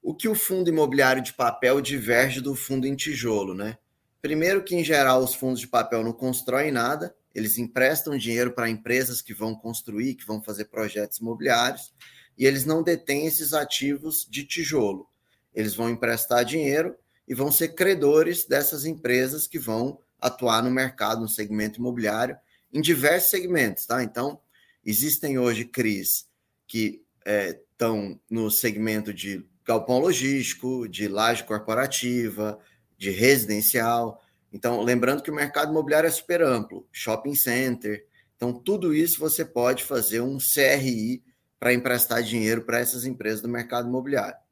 O 0.01 0.15
que 0.15 0.29
o 0.29 0.35
fundo 0.35 0.69
imobiliário 0.69 1.21
de 1.21 1.33
papel 1.33 1.81
diverge 1.81 2.39
do 2.39 2.55
fundo 2.55 2.87
em 2.87 2.95
tijolo, 2.95 3.53
né? 3.53 3.77
Primeiro, 4.21 4.63
que 4.63 4.75
em 4.75 4.83
geral 4.83 5.21
os 5.21 5.35
fundos 5.35 5.59
de 5.59 5.67
papel 5.67 6.01
não 6.01 6.13
constroem 6.13 6.71
nada, 6.71 7.13
eles 7.35 7.57
emprestam 7.57 8.17
dinheiro 8.17 8.53
para 8.53 8.69
empresas 8.69 9.21
que 9.21 9.33
vão 9.33 9.53
construir, 9.53 10.15
que 10.15 10.25
vão 10.25 10.41
fazer 10.41 10.65
projetos 10.65 11.17
imobiliários, 11.17 11.93
e 12.37 12.45
eles 12.45 12.65
não 12.65 12.81
detêm 12.81 13.25
esses 13.25 13.53
ativos 13.53 14.25
de 14.29 14.45
tijolo. 14.45 15.09
Eles 15.53 15.75
vão 15.75 15.89
emprestar 15.89 16.43
dinheiro 16.43 16.95
e 17.27 17.33
vão 17.33 17.51
ser 17.51 17.69
credores 17.69 18.45
dessas 18.45 18.85
empresas 18.85 19.47
que 19.47 19.59
vão 19.59 19.99
atuar 20.19 20.63
no 20.63 20.71
mercado, 20.71 21.21
no 21.21 21.29
segmento 21.29 21.79
imobiliário, 21.79 22.37
em 22.71 22.81
diversos 22.81 23.29
segmentos, 23.29 23.85
tá? 23.85 24.03
Então, 24.03 24.39
existem 24.85 25.37
hoje 25.37 25.65
CRIs 25.65 26.27
que 26.67 27.03
estão 27.25 28.11
é, 28.11 28.17
no 28.29 28.49
segmento 28.49 29.13
de 29.13 29.45
galpão 29.65 29.99
logístico, 29.99 30.87
de 30.87 31.07
laje 31.07 31.43
corporativa, 31.43 32.59
de 32.97 33.09
residencial. 33.11 34.21
Então, 34.51 34.81
lembrando 34.81 35.21
que 35.21 35.31
o 35.31 35.35
mercado 35.35 35.71
imobiliário 35.71 36.07
é 36.07 36.11
super 36.11 36.41
amplo, 36.41 36.87
shopping 36.91 37.35
center. 37.35 38.05
Então, 38.35 38.53
tudo 38.53 38.93
isso 38.93 39.19
você 39.19 39.45
pode 39.45 39.83
fazer 39.83 40.21
um 40.21 40.37
CRI 40.37 41.23
para 41.59 41.73
emprestar 41.73 42.21
dinheiro 42.21 42.63
para 42.63 42.79
essas 42.79 43.05
empresas 43.05 43.41
do 43.41 43.47
mercado 43.47 43.87
imobiliário. 43.87 44.42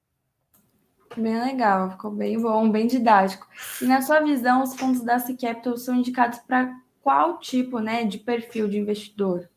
Bem 1.17 1.39
legal, 1.41 1.91
ficou 1.91 2.11
bem 2.11 2.39
bom, 2.39 2.71
bem 2.71 2.87
didático. 2.87 3.47
E 3.81 3.85
na 3.85 4.01
sua 4.01 4.21
visão, 4.21 4.63
os 4.63 4.75
fundos 4.75 5.01
da 5.01 5.19
C 5.19 5.35
Capital 5.35 5.77
são 5.77 5.95
indicados 5.95 6.39
para 6.39 6.73
qual 7.01 7.39
tipo 7.39 7.79
né, 7.79 8.05
de 8.05 8.17
perfil 8.17 8.67
de 8.67 8.77
investidor? 8.77 9.49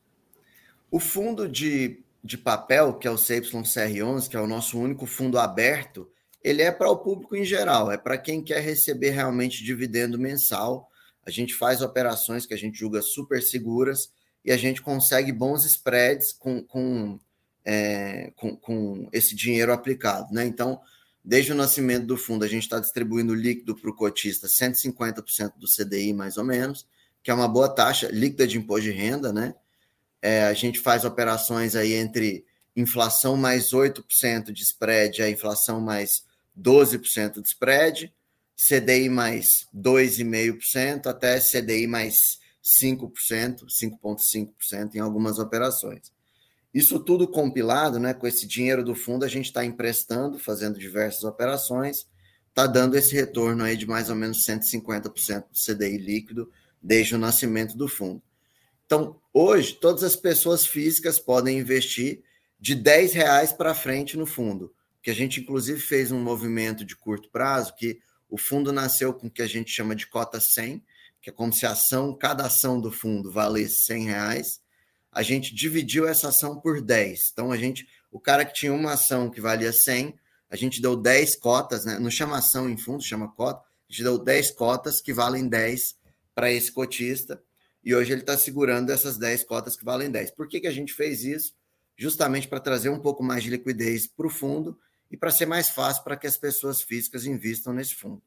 O 0.91 0.99
fundo 0.99 1.49
de, 1.49 2.03
de 2.23 2.37
papel, 2.37 2.95
que 2.95 3.07
é 3.07 3.11
o 3.11 3.17
CYCR11, 3.17 4.29
que 4.29 4.37
é 4.37 4.41
o 4.41 4.47
nosso 4.47 4.79
único 4.79 5.07
fundo 5.07 5.39
aberto, 5.39 6.11
ele 6.43 6.63
é 6.63 6.71
para 6.71 6.91
o 6.91 6.97
público 6.97 7.37
em 7.37 7.45
geral, 7.45 7.91
é 7.91 7.97
para 7.97 8.19
quem 8.19 8.43
quer 8.43 8.61
receber 8.61 9.11
realmente 9.11 9.65
dividendo 9.65 10.19
mensal. 10.19 10.89
A 11.25 11.31
gente 11.31 11.55
faz 11.55 11.81
operações 11.81 12.45
que 12.45 12.53
a 12.53 12.57
gente 12.57 12.79
julga 12.79 13.01
super 13.01 13.43
seguras 13.43 14.13
e 14.45 14.53
a 14.53 14.57
gente 14.57 14.83
consegue 14.83 15.33
bons 15.33 15.65
spreads 15.65 16.33
com, 16.33 16.63
com, 16.63 17.19
é, 17.65 18.31
com, 18.37 18.55
com 18.57 19.09
esse 19.11 19.35
dinheiro 19.35 19.73
aplicado. 19.73 20.35
Né? 20.35 20.45
Então, 20.45 20.81
desde 21.25 21.53
o 21.53 21.55
nascimento 21.55 22.07
do 22.07 22.17
fundo, 22.17 22.45
a 22.45 22.49
gente 22.49 22.65
está 22.65 22.79
distribuindo 22.79 23.35
líquido 23.35 23.75
para 23.75 23.91
o 23.91 23.95
cotista 23.95 24.47
150% 24.47 25.55
do 25.57 25.67
CDI, 25.67 26.13
mais 26.13 26.37
ou 26.37 26.45
menos, 26.45 26.87
que 27.23 27.31
é 27.31 27.35
uma 27.35 27.49
boa 27.49 27.69
taxa 27.69 28.09
líquida 28.13 28.47
de 28.47 28.59
imposto 28.59 28.83
de 28.83 28.91
renda, 28.91 29.33
né? 29.33 29.55
É, 30.21 30.45
a 30.45 30.53
gente 30.53 30.81
faz 30.81 31.05
operações 31.05 31.75
aí 31.75 31.95
entre 31.95 32.45
inflação 32.77 33.37
mais 33.37 33.71
8% 33.71 34.53
de 34.53 34.63
spread, 34.63 35.23
a 35.23 35.31
inflação 35.31 35.81
mais 35.81 36.11
12% 36.59 37.41
de 37.41 37.49
spread, 37.49 38.13
CDI 38.57 39.09
mais 39.09 39.47
2,5%, 39.75 41.07
até 41.07 41.41
CDI 41.41 41.87
mais 41.87 42.15
5%, 42.83 43.65
5,5% 43.67 44.95
em 44.95 44.99
algumas 44.99 45.39
operações. 45.39 46.14
Isso 46.75 46.99
tudo 46.99 47.29
compilado, 47.29 48.01
né, 48.01 48.13
com 48.13 48.27
esse 48.27 48.49
dinheiro 48.49 48.85
do 48.85 48.97
fundo, 48.97 49.25
a 49.25 49.29
gente 49.29 49.47
está 49.47 49.65
emprestando, 49.65 50.41
fazendo 50.41 50.77
diversas 50.77 51.23
operações, 51.23 52.09
está 52.49 52.67
dando 52.67 52.97
esse 52.97 53.15
retorno 53.15 53.63
aí 53.63 53.77
de 53.77 53.87
mais 53.87 54.11
ou 54.11 54.17
menos 54.17 54.45
150% 54.45 55.45
do 55.51 55.55
CDI 55.55 55.99
líquido, 55.99 56.51
desde 56.83 57.15
o 57.15 57.19
nascimento 57.19 57.77
do 57.77 57.87
fundo. 57.87 58.21
Então, 58.85 59.21
hoje, 59.33 59.75
todas 59.75 60.03
as 60.03 60.17
pessoas 60.17 60.67
físicas 60.67 61.19
podem 61.19 61.59
investir 61.59 62.23
de 62.61 62.75
10 62.75 63.13
reais 63.13 63.53
para 63.53 63.75
frente 63.75 64.17
no 64.17 64.27
fundo, 64.27 64.75
que 65.01 65.11
a 65.11 65.15
gente, 65.15 65.41
inclusive, 65.41 65.81
fez 65.81 66.11
um 66.11 66.21
movimento 66.21 66.85
de 66.85 66.97
curto 66.97 67.31
prazo, 67.31 67.75
que 67.77 68.01
o 68.29 68.37
fundo 68.37 68.73
nasceu 68.73 69.15
com 69.15 69.29
o 69.29 69.31
que 69.31 69.43
a 69.43 69.47
gente 69.47 69.71
chama 69.71 69.95
de 69.95 70.07
cota 70.07 70.41
100, 70.41 70.83
que 71.23 71.31
é 71.31 71.33
como 71.33 71.53
se 71.53 71.65
a 71.65 71.71
ação, 71.71 72.13
cada 72.17 72.45
ação 72.45 72.81
do 72.81 72.91
fundo 72.91 73.31
valesse 73.31 73.85
100 73.85 74.05
reais. 74.05 74.61
A 75.15 75.23
gente 75.23 75.55
dividiu 75.55 76.07
essa 76.09 76.29
ação 76.29 76.61
por 76.61 76.83
10. 76.83 77.21
Então, 77.33 77.53
a 77.53 77.57
gente, 77.57 77.87
o 78.11 78.19
cara 78.19 78.45
que 78.45 78.53
tinha 78.53 78.73
uma 78.73 78.93
ação 78.93 79.31
que 79.31 79.41
valia 79.41 79.73
100, 79.73 80.15
a 80.51 80.57
gente 80.57 80.83
deu 80.83 80.97
10 80.97 81.37
cotas, 81.37 81.85
né? 81.85 81.99
não 81.99 82.11
chama 82.11 82.39
ação 82.39 82.69
em 82.69 82.77
fundo, 82.77 83.03
chama 83.03 83.33
cota, 83.33 83.61
a 83.61 83.93
gente 83.93 84.03
deu 84.03 84.19
10 84.19 84.51
cotas 84.53 85.01
que 85.01 85.13
valem 85.13 85.49
10 85.49 85.97
para 86.35 86.51
esse 86.51 86.71
cotista, 86.73 87.43
e 87.85 87.95
hoje 87.95 88.13
ele 88.13 88.23
está 88.23 88.37
segurando 88.37 88.91
essas 88.91 89.19
10 89.19 89.45
cotas 89.45 89.77
que 89.77 89.85
valem 89.85 90.11
10. 90.11 90.33
Por 90.33 90.49
que, 90.49 90.61
que 90.61 90.67
a 90.67 90.73
gente 90.73 90.93
fez 90.93 91.23
isso? 91.23 91.55
Justamente 91.97 92.49
para 92.49 92.59
trazer 92.59 92.89
um 92.89 92.99
pouco 92.99 93.23
mais 93.23 93.43
de 93.43 93.51
liquidez 93.51 94.07
para 94.07 94.27
o 94.27 94.31
fundo 94.31 94.79
e 95.11 95.17
para 95.17 95.31
ser 95.31 95.47
mais 95.47 95.69
fácil 95.69 96.03
para 96.03 96.17
que 96.17 96.27
as 96.27 96.37
pessoas 96.37 96.83
físicas 96.83 97.27
invistam 97.27 97.73
nesse 97.73 97.95
fundo. 97.95 98.23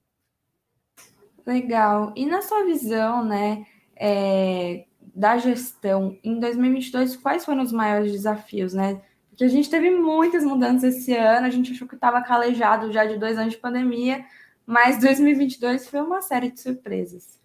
Legal. 1.45 2.13
E 2.15 2.25
na 2.25 2.41
sua 2.41 2.65
visão, 2.65 3.25
né, 3.25 3.65
é, 3.95 4.85
da 5.17 5.37
gestão 5.37 6.17
em 6.23 6.39
2022, 6.39 7.17
quais 7.17 7.43
foram 7.43 7.63
os 7.63 7.71
maiores 7.71 8.11
desafios, 8.11 8.73
né? 8.73 9.01
que 9.37 9.43
a 9.43 9.47
gente 9.47 9.69
teve 9.69 9.91
muitas 9.91 10.43
mudanças 10.43 10.95
esse 10.95 11.15
ano, 11.15 11.45
a 11.45 11.49
gente 11.51 11.71
achou 11.71 11.87
que 11.87 11.93
estava 11.93 12.23
calejado 12.23 12.91
já 12.91 13.05
de 13.05 13.19
dois 13.19 13.37
anos 13.37 13.53
de 13.53 13.59
pandemia, 13.59 14.25
mas 14.65 14.99
2022 14.99 15.87
foi 15.87 16.01
uma 16.01 16.23
série 16.23 16.51
de 16.51 16.59
surpresas. 16.59 17.37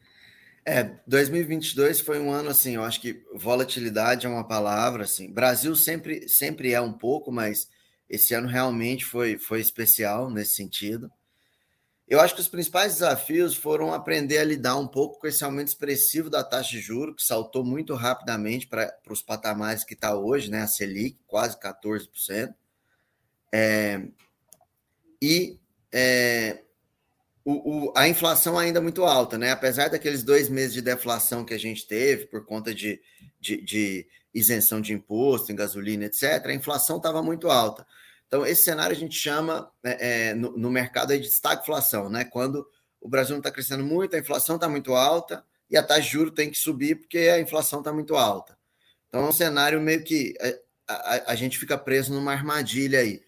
É, 0.65 0.91
2022 1.07 2.01
foi 2.01 2.19
um 2.19 2.31
ano 2.31 2.49
assim, 2.49 2.77
eu 2.77 2.83
acho 2.83 2.99
que 2.99 3.23
volatilidade 3.35 4.27
é 4.27 4.29
uma 4.29 4.47
palavra 4.47 5.05
assim. 5.05 5.31
Brasil 5.31 5.77
sempre 5.77 6.27
sempre 6.29 6.73
é 6.73 6.81
um 6.81 6.93
pouco, 6.93 7.31
mas 7.31 7.69
esse 8.09 8.33
ano 8.33 8.49
realmente 8.49 9.05
foi 9.05 9.37
foi 9.37 9.61
especial 9.61 10.31
nesse 10.31 10.55
sentido. 10.55 11.11
Eu 12.13 12.21
acho 12.21 12.35
que 12.35 12.43
os 12.43 12.49
principais 12.49 12.93
desafios 12.93 13.57
foram 13.57 13.95
aprender 13.95 14.37
a 14.37 14.45
lidar 14.45 14.77
um 14.77 14.87
pouco 14.87 15.19
com 15.19 15.27
esse 15.27 15.43
aumento 15.43 15.69
expressivo 15.69 16.29
da 16.29 16.45
taxa 16.45 16.73
de 16.73 16.79
juros, 16.79 17.17
que 17.17 17.25
saltou 17.25 17.65
muito 17.65 17.95
rapidamente 17.95 18.67
para 18.67 18.95
os 19.09 19.23
patamares 19.23 19.83
que 19.83 19.95
está 19.95 20.15
hoje, 20.15 20.51
né? 20.51 20.61
A 20.61 20.67
Selic, 20.67 21.19
quase 21.27 21.59
14%. 21.59 22.55
É, 23.51 24.03
e 25.23 25.59
é, 25.91 26.61
o, 27.43 27.87
o, 27.87 27.93
a 27.97 28.07
inflação 28.07 28.59
ainda 28.59 28.79
muito 28.79 29.07
alta, 29.07 29.39
né? 29.39 29.51
Apesar 29.51 29.89
daqueles 29.89 30.23
dois 30.23 30.51
meses 30.51 30.75
de 30.75 30.83
deflação 30.83 31.47
que 31.47 31.55
a 31.55 31.59
gente 31.59 31.87
teve 31.87 32.27
por 32.27 32.45
conta 32.45 32.75
de, 32.75 33.01
de, 33.41 33.63
de 33.63 34.07
isenção 34.35 34.83
de 34.83 34.93
imposto 34.93 35.51
em 35.51 35.57
gasolina, 35.57 36.05
etc., 36.05 36.45
a 36.45 36.53
inflação 36.53 36.99
estava 36.99 37.23
muito 37.23 37.51
alta. 37.51 37.87
Então, 38.33 38.47
esse 38.47 38.63
cenário 38.63 38.97
a 38.97 38.99
gente 38.99 39.15
chama 39.15 39.71
é, 39.85 40.31
é, 40.31 40.35
no, 40.35 40.57
no, 40.57 40.71
mercado 40.71 41.15
de 41.19 41.27
estagflação, 41.27 42.09
né? 42.09 42.25
Quando 42.25 42.67
o 42.99 43.07
Brasil 43.07 43.33
não 43.33 43.41
está 43.41 43.51
crescendo 43.51 43.85
muito, 43.85 44.17
a 44.17 44.19
inflação 44.19 44.57
está 44.57 44.71
muito 44.71 44.95
alta 44.95 45.45
e 45.71 45.77
a 45.77 45.83
taxa 45.83 46.01
de 46.01 46.09
juros 46.09 46.33
tem 46.35 46.51
que 46.51 46.57
subir 46.57 46.95
porque 46.95 47.19
a 47.19 47.39
inflação 47.39 47.81
está 47.81 47.93
muito 47.93 48.17
alta. 48.17 48.57
Então, 49.07 49.27
é 49.27 49.29
um 49.29 49.33
cenário 49.33 49.79
meio 49.83 50.03
que 50.03 50.33
a, 50.89 50.95
a, 50.95 51.33
a 51.33 51.35
gente 51.35 51.59
fica 51.59 51.77
preso 51.77 52.15
numa 52.15 52.33
armadilha 52.33 53.01
aí. 53.01 53.21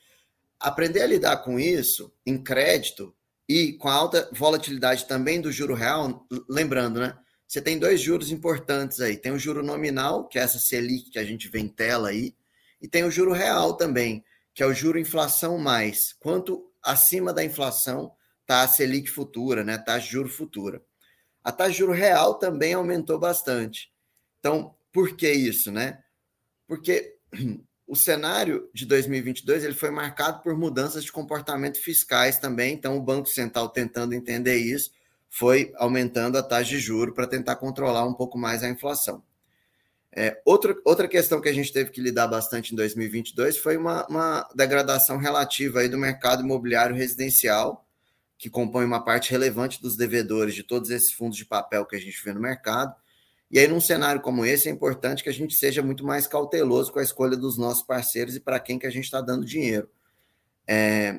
Aprender 0.59 1.03
a 1.03 1.07
lidar 1.07 1.37
com 1.45 1.61
isso 1.61 2.11
em 2.25 2.43
crédito 2.43 3.15
e 3.47 3.75
com 3.75 3.89
a 3.89 3.93
alta 3.93 4.31
volatilidade 4.33 5.05
também 5.05 5.39
do 5.39 5.53
juro 5.53 5.75
real, 5.75 6.27
lembrando, 6.49 6.99
né? 6.99 7.15
Você 7.47 7.61
tem 7.61 7.79
dois 7.79 8.01
juros 8.01 8.33
importantes 8.33 9.03
aí. 9.03 9.19
Tem 9.19 9.33
o 9.33 9.39
juro 9.39 9.63
nominal, 9.63 10.27
que 10.27 10.39
é 10.39 10.43
essa 10.43 10.59
Selic 10.59 11.11
que 11.11 11.19
a 11.19 11.25
gente 11.25 11.47
vê 11.51 11.59
em 11.59 11.69
tela 11.69 12.09
aí, 12.09 12.35
e 12.81 12.89
tem 12.89 13.05
o 13.05 13.11
juro 13.11 13.33
real 13.33 13.77
também, 13.77 14.25
que 14.55 14.63
é 14.63 14.67
o 14.67 14.73
juro 14.73 14.99
inflação 14.99 15.59
mais. 15.59 16.15
Quanto 16.21 16.71
acima 16.83 17.33
da 17.33 17.45
inflação 17.45 18.13
está 18.43 18.63
a 18.63 18.69
Selic 18.69 19.11
futura, 19.11 19.65
né? 19.65 19.77
Taxa 19.77 20.07
de 20.07 20.13
juro 20.13 20.29
futura. 20.29 20.83
A 21.43 21.51
taxa 21.51 21.73
de 21.73 21.79
juro 21.79 21.93
real 21.93 22.35
também 22.35 22.73
aumentou 22.73 23.19
bastante. 23.19 23.93
Então, 24.39 24.75
por 24.93 25.17
que 25.17 25.31
isso, 25.31 25.73
né? 25.73 25.99
Porque 26.69 27.17
o 27.87 27.97
cenário 27.97 28.71
de 28.73 28.87
2022 28.87 29.65
ele 29.65 29.75
foi 29.75 29.91
marcado 29.91 30.41
por 30.43 30.57
mudanças 30.57 31.03
de 31.05 31.11
comportamento 31.11 31.79
fiscais 31.79 32.39
também. 32.39 32.75
Então, 32.75 32.97
o 32.97 33.03
Banco 33.03 33.29
Central 33.29 33.69
tentando 33.71 34.15
entender 34.15 34.57
isso, 34.57 34.91
foi 35.29 35.73
aumentando 35.77 36.39
a 36.39 36.43
taxa 36.43 36.71
de 36.71 36.79
juro 36.79 37.13
para 37.13 37.27
tentar 37.27 37.57
controlar 37.57 38.07
um 38.07 38.15
pouco 38.15 38.39
mais 38.39 38.63
a 38.63 38.69
inflação. 38.69 39.23
É, 40.17 40.41
outra, 40.45 41.09
questão 41.09 41.41
que 41.41 41.49
a 41.49 41.53
gente 41.53 41.73
teve 41.73 41.91
que 41.91 42.01
lidar 42.01 42.29
bastante 42.29 42.73
em 42.73 42.77
2022 42.77 43.59
foi 43.59 43.77
uma, 43.77 44.07
uma 44.07 44.49
degradação 44.55 45.19
relativa 45.19 45.81
aí 45.81 45.89
do 45.89 45.99
mercado 45.99 46.45
imobiliário 46.45 46.95
residencial, 46.95 47.85
que 48.39 48.49
compõe 48.49 48.85
uma 48.85 49.05
parte 49.05 49.33
relevante 49.33 49.83
dos 49.83 49.97
devedores 49.97 50.55
de 50.55 50.63
todos 50.63 50.91
esses 50.91 51.11
fundos 51.11 51.37
de 51.37 51.45
papel 51.45 51.85
que 51.85 51.97
a 51.97 52.01
gente 52.01 52.23
vê 52.25 52.33
no 52.33 52.41
mercado. 52.41 52.95
E 53.51 53.59
aí, 53.59 53.67
num 53.67 53.81
cenário 53.81 54.21
como 54.21 54.47
esse, 54.47 54.69
é 54.69 54.71
importante 54.71 55.23
que 55.23 55.29
a 55.29 55.33
gente 55.33 55.57
seja 55.57 55.83
muito 55.83 56.05
mais 56.07 56.29
cauteloso 56.29 56.93
com 56.93 57.01
a 57.01 57.03
escolha 57.03 57.37
dos 57.37 57.59
nossos 57.59 57.83
parceiros 57.83 58.37
e 58.37 58.41
para 58.41 58.61
quem 58.61 58.79
que 58.79 58.87
a 58.87 58.91
gente 58.91 59.05
está 59.05 59.21
dando 59.21 59.45
dinheiro. 59.45 59.91
É, 60.65 61.19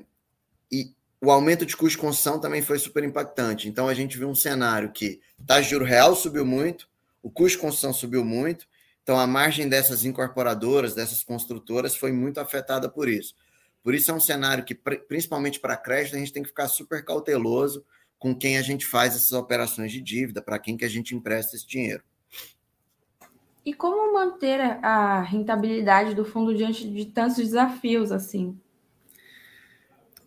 e 0.71 0.93
o 1.19 1.31
aumento 1.31 1.65
de 1.65 1.75
custo 1.75 1.97
de 1.97 2.01
construção 2.01 2.39
também 2.39 2.61
foi 2.61 2.79
super 2.79 3.03
impactante. 3.03 3.67
Então, 3.67 3.89
a 3.89 3.93
gente 3.93 4.17
viu 4.17 4.29
um 4.29 4.35
cenário 4.35 4.91
que 4.91 5.19
taxa 5.45 5.63
de 5.63 5.69
juro 5.71 5.83
real 5.83 6.15
subiu 6.15 6.45
muito, 6.45 6.87
o 7.21 7.29
custo 7.29 7.57
de 7.57 7.61
construção 7.61 7.91
subiu 7.91 8.23
muito, 8.23 8.65
então, 9.05 9.19
a 9.19 9.27
margem 9.27 9.69
dessas 9.69 10.03
incorporadoras, 10.03 10.95
dessas 10.95 11.21
construtoras, 11.23 11.95
foi 11.95 12.11
muito 12.11 12.39
afetada 12.39 12.89
por 12.89 13.07
isso. 13.07 13.35
Por 13.83 13.93
isso, 13.93 14.09
é 14.09 14.13
um 14.15 14.19
cenário 14.19 14.65
que, 14.65 14.73
principalmente 14.73 15.59
para 15.59 15.77
crédito, 15.77 16.15
a 16.15 16.17
gente 16.17 16.33
tem 16.33 16.41
que 16.41 16.49
ficar 16.49 16.67
super 16.67 17.05
cauteloso 17.05 17.85
com 18.17 18.35
quem 18.35 18.57
a 18.57 18.63
gente 18.63 18.83
faz 18.83 19.15
essas 19.15 19.31
operações 19.33 19.91
de 19.91 20.01
dívida, 20.01 20.41
para 20.41 20.57
quem 20.57 20.75
que 20.75 20.83
a 20.83 20.89
gente 20.89 21.13
empresta 21.15 21.55
esse 21.55 21.67
dinheiro. 21.67 22.03
E 23.63 23.75
como 23.75 24.11
manter 24.11 24.59
a 24.59 25.21
rentabilidade 25.21 26.15
do 26.15 26.25
fundo 26.25 26.55
diante 26.55 26.89
de 26.89 27.05
tantos 27.05 27.35
desafios 27.35 28.11
assim? 28.11 28.59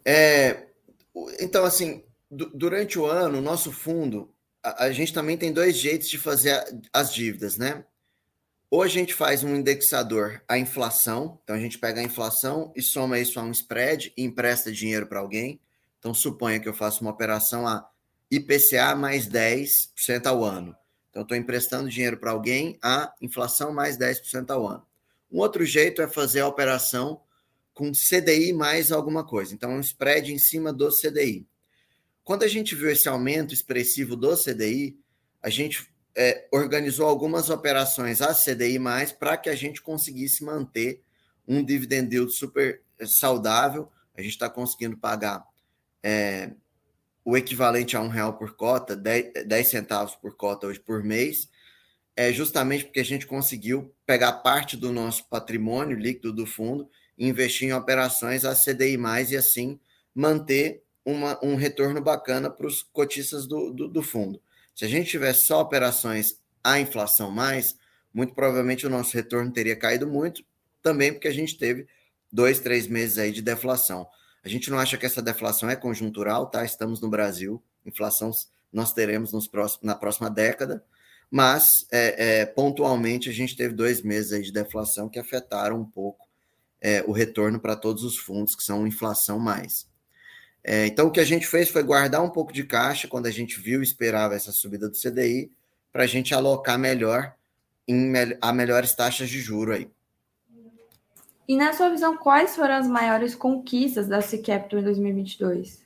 É, 0.04 0.68
então, 1.40 1.64
assim, 1.64 2.04
durante 2.30 2.96
o 2.96 3.06
ano, 3.06 3.38
o 3.38 3.42
nosso 3.42 3.72
fundo, 3.72 4.32
a, 4.62 4.84
a, 4.84 4.92
gente 4.92 5.12
também 5.12 5.36
tem 5.36 5.52
dois 5.52 5.76
jeitos 5.76 6.08
de 6.08 6.16
fazer 6.16 6.64
as 6.92 7.12
dívidas, 7.12 7.58
né? 7.58 7.84
Ou 8.70 8.82
a 8.82 8.88
gente 8.88 9.14
faz 9.14 9.42
um 9.42 9.56
indexador 9.56 10.42
à 10.46 10.58
inflação, 10.58 11.40
então 11.42 11.56
a 11.56 11.58
gente 11.58 11.78
pega 11.78 12.00
a 12.00 12.04
inflação 12.04 12.72
e 12.76 12.82
soma 12.82 13.18
isso 13.18 13.40
a 13.40 13.42
um 13.42 13.50
spread 13.50 14.12
e 14.16 14.22
empresta 14.22 14.70
dinheiro 14.70 15.06
para 15.06 15.20
alguém. 15.20 15.58
Então 15.98 16.12
suponha 16.12 16.60
que 16.60 16.68
eu 16.68 16.74
faço 16.74 17.00
uma 17.00 17.10
operação 17.10 17.66
a 17.66 17.88
IPCA 18.30 18.94
mais 18.94 19.26
10% 19.26 20.26
ao 20.26 20.44
ano. 20.44 20.76
Então 21.08 21.22
estou 21.22 21.36
emprestando 21.36 21.88
dinheiro 21.88 22.18
para 22.18 22.30
alguém 22.30 22.78
a 22.82 23.12
inflação 23.20 23.72
mais 23.72 23.96
10% 23.96 24.50
ao 24.50 24.66
ano. 24.66 24.86
Um 25.30 25.38
outro 25.38 25.64
jeito 25.64 26.00
é 26.00 26.08
fazer 26.08 26.40
a 26.40 26.48
operação 26.48 27.20
com 27.74 27.92
CDI 27.92 28.52
mais 28.52 28.90
alguma 28.90 29.24
coisa. 29.24 29.54
Então, 29.54 29.70
um 29.70 29.80
spread 29.80 30.32
em 30.32 30.38
cima 30.38 30.72
do 30.72 30.90
CDI. 30.90 31.46
Quando 32.24 32.42
a 32.42 32.48
gente 32.48 32.74
viu 32.74 32.90
esse 32.90 33.08
aumento 33.08 33.54
expressivo 33.54 34.16
do 34.16 34.36
CDI, 34.36 34.98
a 35.40 35.48
gente 35.48 35.88
é, 36.20 36.48
organizou 36.50 37.06
algumas 37.06 37.48
operações 37.48 38.20
a 38.20 38.34
CDI, 38.34 38.76
para 39.20 39.36
que 39.36 39.48
a 39.48 39.54
gente 39.54 39.80
conseguisse 39.80 40.42
manter 40.42 41.00
um 41.46 41.64
dividend 41.64 42.12
yield 42.12 42.32
super 42.34 42.82
saudável. 43.04 43.88
A 44.16 44.20
gente 44.20 44.32
está 44.32 44.50
conseguindo 44.50 44.96
pagar 44.96 45.46
é, 46.02 46.50
o 47.24 47.36
equivalente 47.36 47.96
a 47.96 48.00
um 48.00 48.08
real 48.08 48.36
por 48.36 48.56
cota, 48.56 48.96
10, 48.96 49.46
10 49.46 49.70
centavos 49.70 50.16
por 50.16 50.36
cota 50.36 50.66
hoje 50.66 50.80
por 50.80 51.04
mês, 51.04 51.48
é 52.16 52.32
justamente 52.32 52.86
porque 52.86 52.98
a 52.98 53.04
gente 53.04 53.24
conseguiu 53.24 53.94
pegar 54.04 54.32
parte 54.32 54.76
do 54.76 54.90
nosso 54.90 55.28
patrimônio 55.28 55.96
líquido 55.96 56.32
do 56.32 56.44
fundo 56.44 56.90
e 57.16 57.28
investir 57.28 57.68
em 57.68 57.72
operações 57.72 58.44
a 58.44 58.56
CDI, 58.56 58.98
e 59.30 59.36
assim 59.36 59.78
manter 60.12 60.82
uma, 61.04 61.38
um 61.44 61.54
retorno 61.54 62.00
bacana 62.00 62.50
para 62.50 62.66
os 62.66 62.82
cotistas 62.82 63.46
do, 63.46 63.70
do, 63.72 63.86
do 63.86 64.02
fundo. 64.02 64.42
Se 64.78 64.84
a 64.84 64.88
gente 64.88 65.10
tivesse 65.10 65.44
só 65.44 65.60
operações 65.60 66.38
à 66.62 66.78
inflação 66.78 67.32
mais, 67.32 67.76
muito 68.14 68.32
provavelmente 68.32 68.86
o 68.86 68.88
nosso 68.88 69.12
retorno 69.12 69.50
teria 69.50 69.74
caído 69.74 70.06
muito, 70.06 70.44
também 70.80 71.12
porque 71.12 71.26
a 71.26 71.32
gente 71.32 71.58
teve 71.58 71.88
dois, 72.30 72.60
três 72.60 72.86
meses 72.86 73.18
aí 73.18 73.32
de 73.32 73.42
deflação. 73.42 74.06
A 74.40 74.48
gente 74.48 74.70
não 74.70 74.78
acha 74.78 74.96
que 74.96 75.04
essa 75.04 75.20
deflação 75.20 75.68
é 75.68 75.74
conjuntural, 75.74 76.46
tá? 76.46 76.64
Estamos 76.64 77.00
no 77.00 77.10
Brasil, 77.10 77.60
inflação 77.84 78.30
nós 78.72 78.92
teremos 78.92 79.32
nos 79.32 79.48
próximos, 79.48 79.84
na 79.84 79.96
próxima 79.96 80.30
década, 80.30 80.84
mas 81.28 81.72
é, 81.90 82.42
é, 82.42 82.46
pontualmente 82.46 83.28
a 83.28 83.32
gente 83.32 83.56
teve 83.56 83.74
dois 83.74 84.00
meses 84.00 84.30
aí 84.30 84.42
de 84.42 84.52
deflação 84.52 85.08
que 85.08 85.18
afetaram 85.18 85.80
um 85.80 85.84
pouco 85.84 86.24
é, 86.80 87.02
o 87.02 87.10
retorno 87.10 87.58
para 87.58 87.74
todos 87.74 88.04
os 88.04 88.16
fundos 88.16 88.54
que 88.54 88.62
são 88.62 88.86
inflação 88.86 89.40
mais. 89.40 89.88
É, 90.70 90.86
então, 90.86 91.06
o 91.06 91.10
que 91.10 91.18
a 91.18 91.24
gente 91.24 91.46
fez 91.46 91.70
foi 91.70 91.82
guardar 91.82 92.22
um 92.22 92.28
pouco 92.28 92.52
de 92.52 92.62
caixa 92.62 93.08
quando 93.08 93.24
a 93.24 93.30
gente 93.30 93.58
viu 93.58 93.80
e 93.80 93.82
esperava 93.82 94.34
essa 94.34 94.52
subida 94.52 94.86
do 94.86 94.94
CDI, 94.94 95.50
para 95.90 96.02
a 96.02 96.06
gente 96.06 96.34
alocar 96.34 96.78
melhor 96.78 97.34
em 97.88 98.12
a 98.38 98.52
melhores 98.52 98.94
taxas 98.94 99.30
de 99.30 99.40
juro 99.40 99.72
aí. 99.72 99.90
E 101.48 101.56
na 101.56 101.72
sua 101.72 101.88
visão, 101.88 102.18
quais 102.18 102.54
foram 102.54 102.74
as 102.74 102.86
maiores 102.86 103.34
conquistas 103.34 104.06
da 104.06 104.20
C 104.20 104.42
Capital 104.42 104.80
em 104.80 104.82
2022? 104.82 105.80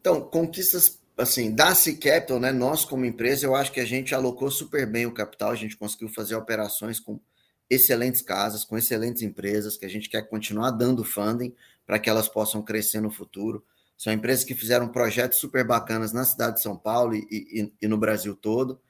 Então, 0.00 0.22
conquistas 0.22 0.98
assim, 1.18 1.54
da 1.54 1.74
C 1.74 1.96
Capital, 1.96 2.40
né, 2.40 2.52
nós 2.52 2.86
como 2.86 3.04
empresa, 3.04 3.44
eu 3.44 3.54
acho 3.54 3.70
que 3.70 3.80
a 3.80 3.84
gente 3.84 4.14
alocou 4.14 4.50
super 4.50 4.86
bem 4.86 5.04
o 5.04 5.12
capital, 5.12 5.50
a 5.50 5.56
gente 5.56 5.76
conseguiu 5.76 6.08
fazer 6.08 6.36
operações 6.36 6.98
com 6.98 7.20
excelentes 7.68 8.22
casas, 8.22 8.64
com 8.64 8.78
excelentes 8.78 9.20
empresas, 9.20 9.76
que 9.76 9.84
a 9.84 9.90
gente 9.90 10.08
quer 10.08 10.22
continuar 10.22 10.70
dando 10.70 11.04
funding 11.04 11.54
para 11.84 11.98
que 11.98 12.08
elas 12.08 12.30
possam 12.30 12.62
crescer 12.62 13.02
no 13.02 13.10
futuro. 13.10 13.62
São 13.96 14.12
empresas 14.12 14.44
que 14.44 14.54
fizeram 14.54 14.88
projetos 14.88 15.38
super 15.38 15.64
bacanas 15.64 16.12
na 16.12 16.24
cidade 16.24 16.56
de 16.56 16.62
São 16.62 16.76
Paulo 16.76 17.14
e, 17.14 17.26
e, 17.30 17.72
e 17.82 17.88
no 17.88 17.96
Brasil 17.96 18.34
todo. 18.34 18.80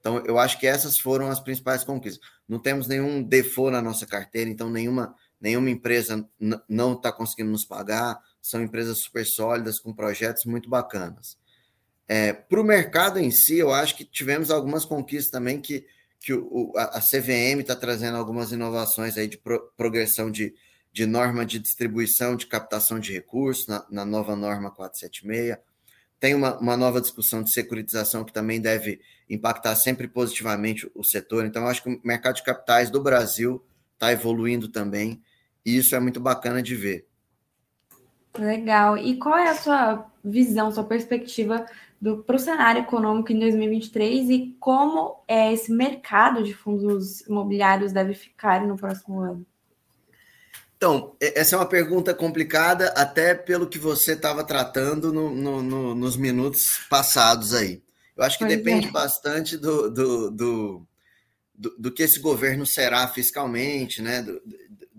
Então, 0.00 0.22
eu 0.24 0.38
acho 0.38 0.58
que 0.60 0.66
essas 0.66 0.98
foram 0.98 1.28
as 1.28 1.40
principais 1.40 1.82
conquistas. 1.82 2.24
Não 2.48 2.60
temos 2.60 2.86
nenhum 2.86 3.22
default 3.22 3.72
na 3.72 3.82
nossa 3.82 4.06
carteira, 4.06 4.48
então 4.48 4.70
nenhuma, 4.70 5.14
nenhuma 5.40 5.68
empresa 5.68 6.24
não 6.68 6.92
está 6.92 7.12
conseguindo 7.12 7.50
nos 7.50 7.64
pagar. 7.64 8.18
São 8.40 8.62
empresas 8.62 9.00
super 9.00 9.26
sólidas, 9.26 9.80
com 9.80 9.92
projetos 9.92 10.44
muito 10.44 10.70
bacanas. 10.70 11.36
É, 12.06 12.32
Para 12.32 12.60
o 12.60 12.64
mercado 12.64 13.18
em 13.18 13.32
si, 13.32 13.58
eu 13.58 13.72
acho 13.72 13.96
que 13.96 14.04
tivemos 14.04 14.50
algumas 14.50 14.84
conquistas 14.84 15.30
também 15.30 15.60
que, 15.60 15.84
que 16.20 16.32
o, 16.32 16.72
a, 16.76 17.00
CVM 17.00 17.60
está 17.60 17.74
trazendo 17.74 18.16
algumas 18.16 18.52
inovações 18.52 19.18
aí 19.18 19.26
de 19.26 19.38
pro, 19.38 19.72
progressão 19.76 20.30
de, 20.30 20.54
de 20.96 21.04
norma 21.04 21.44
de 21.44 21.58
distribuição 21.58 22.36
de 22.36 22.46
captação 22.46 22.98
de 22.98 23.12
recursos, 23.12 23.66
na, 23.66 23.84
na 23.90 24.02
nova 24.02 24.34
norma 24.34 24.70
476. 24.70 25.58
Tem 26.18 26.34
uma, 26.34 26.58
uma 26.58 26.74
nova 26.74 27.02
discussão 27.02 27.42
de 27.42 27.52
securitização 27.52 28.24
que 28.24 28.32
também 28.32 28.58
deve 28.58 29.02
impactar 29.28 29.76
sempre 29.76 30.08
positivamente 30.08 30.90
o 30.94 31.04
setor. 31.04 31.44
Então, 31.44 31.66
acho 31.66 31.82
que 31.82 31.90
o 31.90 32.00
mercado 32.02 32.36
de 32.36 32.42
capitais 32.42 32.88
do 32.88 33.02
Brasil 33.02 33.62
está 33.92 34.10
evoluindo 34.10 34.68
também, 34.68 35.20
e 35.66 35.76
isso 35.76 35.94
é 35.94 36.00
muito 36.00 36.18
bacana 36.18 36.62
de 36.62 36.74
ver. 36.74 37.06
Legal. 38.38 38.96
E 38.96 39.18
qual 39.18 39.36
é 39.36 39.50
a 39.50 39.54
sua 39.54 40.10
visão, 40.24 40.72
sua 40.72 40.84
perspectiva 40.84 41.66
para 42.26 42.36
o 42.36 42.38
cenário 42.38 42.80
econômico 42.80 43.30
em 43.32 43.38
2023 43.38 44.30
e 44.30 44.56
como 44.58 45.22
é, 45.28 45.52
esse 45.52 45.70
mercado 45.70 46.42
de 46.42 46.54
fundos 46.54 47.20
imobiliários 47.26 47.92
deve 47.92 48.14
ficar 48.14 48.66
no 48.66 48.76
próximo 48.76 49.20
ano? 49.20 49.46
Então, 50.76 51.16
essa 51.20 51.56
é 51.56 51.58
uma 51.58 51.68
pergunta 51.68 52.14
complicada, 52.14 52.88
até 52.88 53.34
pelo 53.34 53.66
que 53.66 53.78
você 53.78 54.12
estava 54.12 54.44
tratando 54.44 55.12
no, 55.12 55.34
no, 55.34 55.62
no, 55.62 55.94
nos 55.94 56.16
minutos 56.16 56.80
passados 56.90 57.54
aí. 57.54 57.82
Eu 58.14 58.22
acho 58.22 58.38
que 58.38 58.44
pois 58.44 58.56
depende 58.56 58.88
é. 58.88 58.90
bastante 58.90 59.56
do, 59.56 59.90
do, 59.90 60.30
do, 60.30 60.86
do, 61.54 61.76
do, 61.78 61.92
que 61.92 62.02
esse 62.02 62.18
governo 62.18 62.66
será 62.66 63.08
fiscalmente, 63.08 64.02
né? 64.02 64.24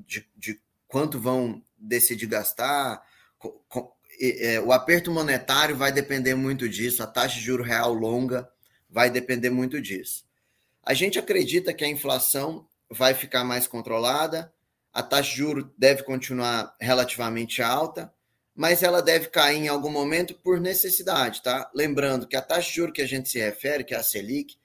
de, 0.07 0.27
de 0.35 0.59
quanto 0.87 1.19
vão 1.19 1.61
decidir 1.77 2.25
gastar, 2.25 3.03
é, 4.19 4.59
o 4.59 4.71
aperto 4.71 5.11
monetário 5.11 5.75
vai 5.75 5.91
depender 5.91 6.33
muito 6.33 6.67
disso, 6.67 7.03
a 7.03 7.07
taxa 7.07 7.35
de 7.35 7.41
juro 7.41 7.63
real 7.63 7.93
longa 7.93 8.49
vai 8.89 9.09
depender 9.09 9.51
muito 9.51 9.79
disso. 9.79 10.25
A 10.83 10.93
gente 10.93 11.19
acredita 11.19 11.73
que 11.73 11.83
a 11.83 11.89
inflação 11.89 12.67
vai 12.89 13.13
ficar 13.13 13.43
mais 13.43 13.67
controlada, 13.67 14.51
a 14.93 15.03
taxa 15.03 15.31
de 15.31 15.37
juro 15.37 15.73
deve 15.77 16.03
continuar 16.03 16.75
relativamente 16.79 17.61
alta, 17.61 18.11
mas 18.55 18.81
ela 18.81 19.01
deve 19.01 19.27
cair 19.27 19.57
em 19.57 19.67
algum 19.67 19.91
momento 19.91 20.33
por 20.35 20.59
necessidade, 20.59 21.43
tá? 21.43 21.69
Lembrando 21.75 22.27
que 22.27 22.35
a 22.35 22.41
taxa 22.41 22.69
de 22.69 22.75
juro 22.75 22.93
que 22.93 23.01
a 23.01 23.07
gente 23.07 23.29
se 23.29 23.39
refere, 23.39 23.83
que 23.83 23.93
é 23.93 23.97
a 23.97 24.03
Selic, 24.03 24.55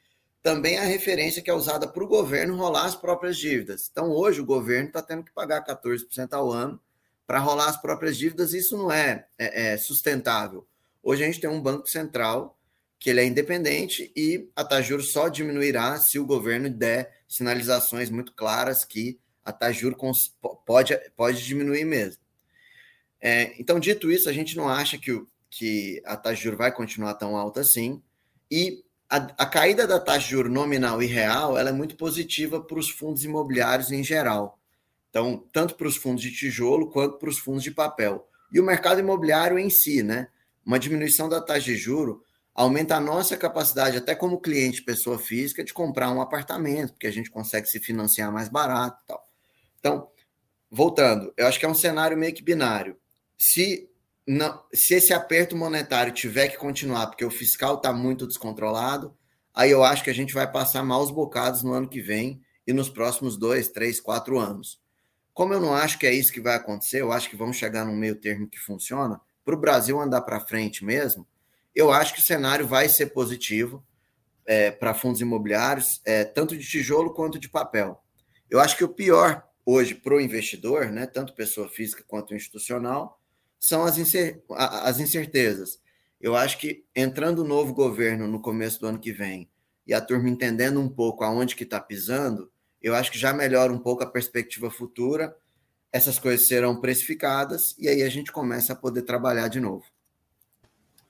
também 0.42 0.76
é 0.76 0.80
a 0.80 0.84
referência 0.84 1.42
que 1.42 1.50
é 1.50 1.54
usada 1.54 1.86
para 1.86 2.02
o 2.02 2.08
governo 2.08 2.56
rolar 2.56 2.86
as 2.86 2.96
próprias 2.96 3.36
dívidas. 3.36 3.88
Então, 3.90 4.10
hoje, 4.10 4.40
o 4.40 4.44
governo 4.44 4.88
está 4.88 5.00
tendo 5.00 5.22
que 5.22 5.32
pagar 5.32 5.64
14% 5.64 6.32
ao 6.32 6.50
ano 6.50 6.80
para 7.26 7.38
rolar 7.38 7.68
as 7.68 7.80
próprias 7.80 8.16
dívidas, 8.16 8.52
isso 8.52 8.76
não 8.76 8.90
é, 8.90 9.26
é, 9.38 9.72
é, 9.72 9.76
sustentável. 9.76 10.66
Hoje 11.02 11.22
a 11.22 11.26
gente 11.26 11.40
tem 11.40 11.48
um 11.48 11.60
Banco 11.60 11.88
Central 11.88 12.58
que 12.98 13.10
ele 13.10 13.20
é 13.20 13.24
independente 13.24 14.12
e 14.14 14.48
a 14.54 14.64
taxa 14.64 14.82
de 14.82 14.88
juros 14.88 15.12
só 15.12 15.28
diminuirá 15.28 15.98
se 15.98 16.18
o 16.18 16.26
governo 16.26 16.68
der 16.68 17.12
sinalizações 17.26 18.10
muito 18.10 18.32
claras 18.32 18.84
que 18.84 19.18
a 19.44 19.52
taxa 19.52 19.74
de 19.74 19.80
juros 19.80 20.34
pode, 20.64 20.96
pode 21.16 21.44
diminuir 21.44 21.84
mesmo. 21.84 22.22
É, 23.20 23.54
então, 23.60 23.78
dito 23.78 24.10
isso, 24.10 24.28
a 24.28 24.32
gente 24.32 24.56
não 24.56 24.68
acha 24.68 24.98
que, 24.98 25.22
que 25.48 26.02
a 26.04 26.16
taxa 26.16 26.36
de 26.36 26.42
juros 26.42 26.58
vai 26.58 26.72
continuar 26.72 27.14
tão 27.14 27.36
alta 27.36 27.60
assim 27.60 28.02
e 28.50 28.84
a, 29.08 29.16
a 29.16 29.46
caída 29.46 29.86
da 29.86 30.00
taxa 30.00 30.26
de 30.26 30.30
juros 30.30 30.52
nominal 30.52 31.02
e 31.02 31.06
real 31.06 31.58
ela 31.58 31.68
é 31.68 31.72
muito 31.72 31.96
positiva 31.96 32.60
para 32.60 32.78
os 32.78 32.90
fundos 32.90 33.24
imobiliários 33.24 33.92
em 33.92 34.02
geral. 34.02 34.58
Então, 35.10 35.46
tanto 35.52 35.74
para 35.74 35.86
os 35.86 35.96
fundos 35.96 36.22
de 36.22 36.32
tijolo 36.32 36.90
quanto 36.90 37.18
para 37.18 37.28
os 37.28 37.38
fundos 37.38 37.62
de 37.62 37.70
papel. 37.70 38.26
E 38.50 38.58
o 38.58 38.64
mercado 38.64 39.00
imobiliário 39.00 39.58
em 39.58 39.68
si, 39.68 40.02
né? 40.02 40.28
Uma 40.64 40.78
diminuição 40.78 41.28
da 41.28 41.40
taxa 41.40 41.66
de 41.66 41.76
juro 41.76 42.22
aumenta 42.54 42.96
a 42.96 43.00
nossa 43.00 43.36
capacidade, 43.36 43.96
até 43.96 44.14
como 44.14 44.40
cliente, 44.40 44.82
pessoa 44.82 45.18
física, 45.18 45.62
de 45.62 45.72
comprar 45.72 46.10
um 46.10 46.20
apartamento, 46.20 46.92
porque 46.92 47.06
a 47.06 47.12
gente 47.12 47.30
consegue 47.30 47.66
se 47.66 47.80
financiar 47.80 48.32
mais 48.32 48.48
barato 48.48 49.02
e 49.02 49.06
tal. 49.06 49.31
Então, 49.82 50.08
voltando, 50.70 51.34
eu 51.36 51.48
acho 51.48 51.58
que 51.58 51.66
é 51.66 51.68
um 51.68 51.74
cenário 51.74 52.16
meio 52.16 52.32
que 52.32 52.40
binário. 52.40 52.96
Se, 53.36 53.90
não, 54.24 54.62
se 54.72 54.94
esse 54.94 55.12
aperto 55.12 55.56
monetário 55.56 56.12
tiver 56.12 56.46
que 56.46 56.56
continuar, 56.56 57.08
porque 57.08 57.24
o 57.24 57.30
fiscal 57.32 57.74
está 57.74 57.92
muito 57.92 58.24
descontrolado, 58.24 59.12
aí 59.52 59.72
eu 59.72 59.82
acho 59.82 60.04
que 60.04 60.10
a 60.10 60.14
gente 60.14 60.32
vai 60.32 60.48
passar 60.50 60.84
maus 60.84 61.10
bocados 61.10 61.64
no 61.64 61.72
ano 61.72 61.88
que 61.88 62.00
vem 62.00 62.40
e 62.64 62.72
nos 62.72 62.88
próximos 62.88 63.36
dois, 63.36 63.70
três, 63.70 64.00
quatro 64.00 64.38
anos. 64.38 64.80
Como 65.34 65.52
eu 65.52 65.60
não 65.60 65.74
acho 65.74 65.98
que 65.98 66.06
é 66.06 66.14
isso 66.14 66.32
que 66.32 66.40
vai 66.40 66.54
acontecer, 66.54 67.00
eu 67.00 67.10
acho 67.10 67.28
que 67.28 67.34
vamos 67.34 67.56
chegar 67.56 67.84
num 67.84 67.96
meio 67.96 68.14
termo 68.14 68.48
que 68.48 68.60
funciona, 68.60 69.20
para 69.44 69.56
o 69.56 69.60
Brasil 69.60 70.00
andar 70.00 70.20
para 70.20 70.38
frente 70.38 70.84
mesmo, 70.84 71.26
eu 71.74 71.90
acho 71.90 72.14
que 72.14 72.20
o 72.20 72.22
cenário 72.22 72.68
vai 72.68 72.88
ser 72.88 73.06
positivo 73.06 73.84
é, 74.46 74.70
para 74.70 74.94
fundos 74.94 75.20
imobiliários, 75.20 76.00
é, 76.04 76.24
tanto 76.24 76.56
de 76.56 76.64
tijolo 76.64 77.12
quanto 77.12 77.36
de 77.36 77.48
papel. 77.48 78.00
Eu 78.48 78.60
acho 78.60 78.76
que 78.76 78.84
o 78.84 78.88
pior 78.88 79.42
hoje 79.64 79.94
para 79.94 80.14
o 80.14 80.20
investidor, 80.20 80.86
né, 80.86 81.06
tanto 81.06 81.34
pessoa 81.34 81.68
física 81.68 82.04
quanto 82.06 82.34
institucional, 82.34 83.20
são 83.58 83.84
as, 83.84 83.96
incer 83.96 84.42
as 84.50 84.98
incertezas. 84.98 85.80
Eu 86.20 86.36
acho 86.36 86.58
que 86.58 86.84
entrando 86.94 87.40
o 87.40 87.46
novo 87.46 87.72
governo 87.72 88.26
no 88.26 88.40
começo 88.40 88.80
do 88.80 88.86
ano 88.86 88.98
que 88.98 89.12
vem 89.12 89.48
e 89.86 89.94
a 89.94 90.00
turma 90.00 90.28
entendendo 90.28 90.80
um 90.80 90.88
pouco 90.88 91.24
aonde 91.24 91.56
que 91.56 91.64
está 91.64 91.80
pisando, 91.80 92.50
eu 92.80 92.94
acho 92.94 93.10
que 93.10 93.18
já 93.18 93.32
melhora 93.32 93.72
um 93.72 93.78
pouco 93.78 94.02
a 94.02 94.10
perspectiva 94.10 94.70
futura. 94.70 95.36
Essas 95.92 96.18
coisas 96.18 96.46
serão 96.46 96.80
precificadas 96.80 97.76
e 97.78 97.88
aí 97.88 98.02
a 98.02 98.08
gente 98.08 98.32
começa 98.32 98.72
a 98.72 98.76
poder 98.76 99.02
trabalhar 99.02 99.48
de 99.48 99.60
novo. 99.60 99.84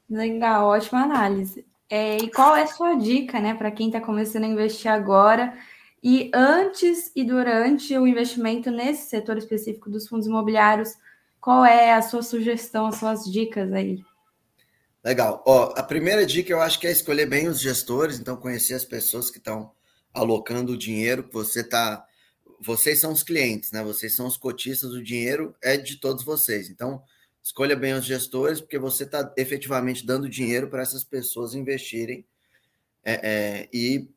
Legal, 0.08 0.66
ótima 0.66 1.02
análise. 1.02 1.66
É, 1.88 2.16
e 2.16 2.30
qual 2.30 2.56
é 2.56 2.62
a 2.62 2.66
sua 2.66 2.94
dica, 2.94 3.40
né, 3.40 3.54
para 3.54 3.70
quem 3.70 3.88
está 3.88 4.00
começando 4.00 4.44
a 4.44 4.48
investir 4.48 4.90
agora 4.90 5.56
e 6.02 6.30
antes 6.34 7.12
e 7.14 7.22
durante 7.22 7.96
o 7.96 8.06
investimento 8.06 8.70
nesse 8.70 9.08
setor 9.08 9.38
específico 9.38 9.88
dos 9.88 10.08
fundos 10.08 10.26
imobiliários? 10.26 10.96
Qual 11.40 11.64
é 11.64 11.92
a 11.92 12.02
sua 12.02 12.22
sugestão, 12.22 12.86
as 12.86 12.96
suas 12.96 13.24
dicas 13.24 13.72
aí? 13.72 14.04
Legal. 15.04 15.42
Ó, 15.46 15.72
a 15.76 15.82
primeira 15.82 16.24
dica 16.26 16.52
eu 16.52 16.60
acho 16.60 16.78
que 16.78 16.86
é 16.86 16.92
escolher 16.92 17.26
bem 17.26 17.48
os 17.48 17.60
gestores, 17.60 18.18
então 18.18 18.36
conhecer 18.36 18.74
as 18.74 18.84
pessoas 18.84 19.30
que 19.30 19.38
estão 19.38 19.72
alocando 20.12 20.72
o 20.72 20.78
dinheiro 20.78 21.24
que 21.24 21.32
você 21.32 21.60
está. 21.60 22.04
Vocês 22.60 23.00
são 23.00 23.12
os 23.12 23.22
clientes, 23.22 23.72
né? 23.72 23.82
Vocês 23.82 24.14
são 24.14 24.26
os 24.26 24.36
cotistas, 24.36 24.92
o 24.92 25.02
dinheiro 25.02 25.54
é 25.62 25.76
de 25.76 25.96
todos 25.96 26.24
vocês. 26.24 26.70
Então, 26.70 27.02
escolha 27.42 27.74
bem 27.74 27.94
os 27.94 28.04
gestores, 28.04 28.60
porque 28.60 28.78
você 28.78 29.02
está 29.02 29.32
efetivamente 29.36 30.06
dando 30.06 30.28
dinheiro 30.28 30.68
para 30.68 30.82
essas 30.82 31.02
pessoas 31.02 31.54
investirem 31.54 32.24
é, 33.04 33.20
é, 33.22 33.68
e 33.72 34.08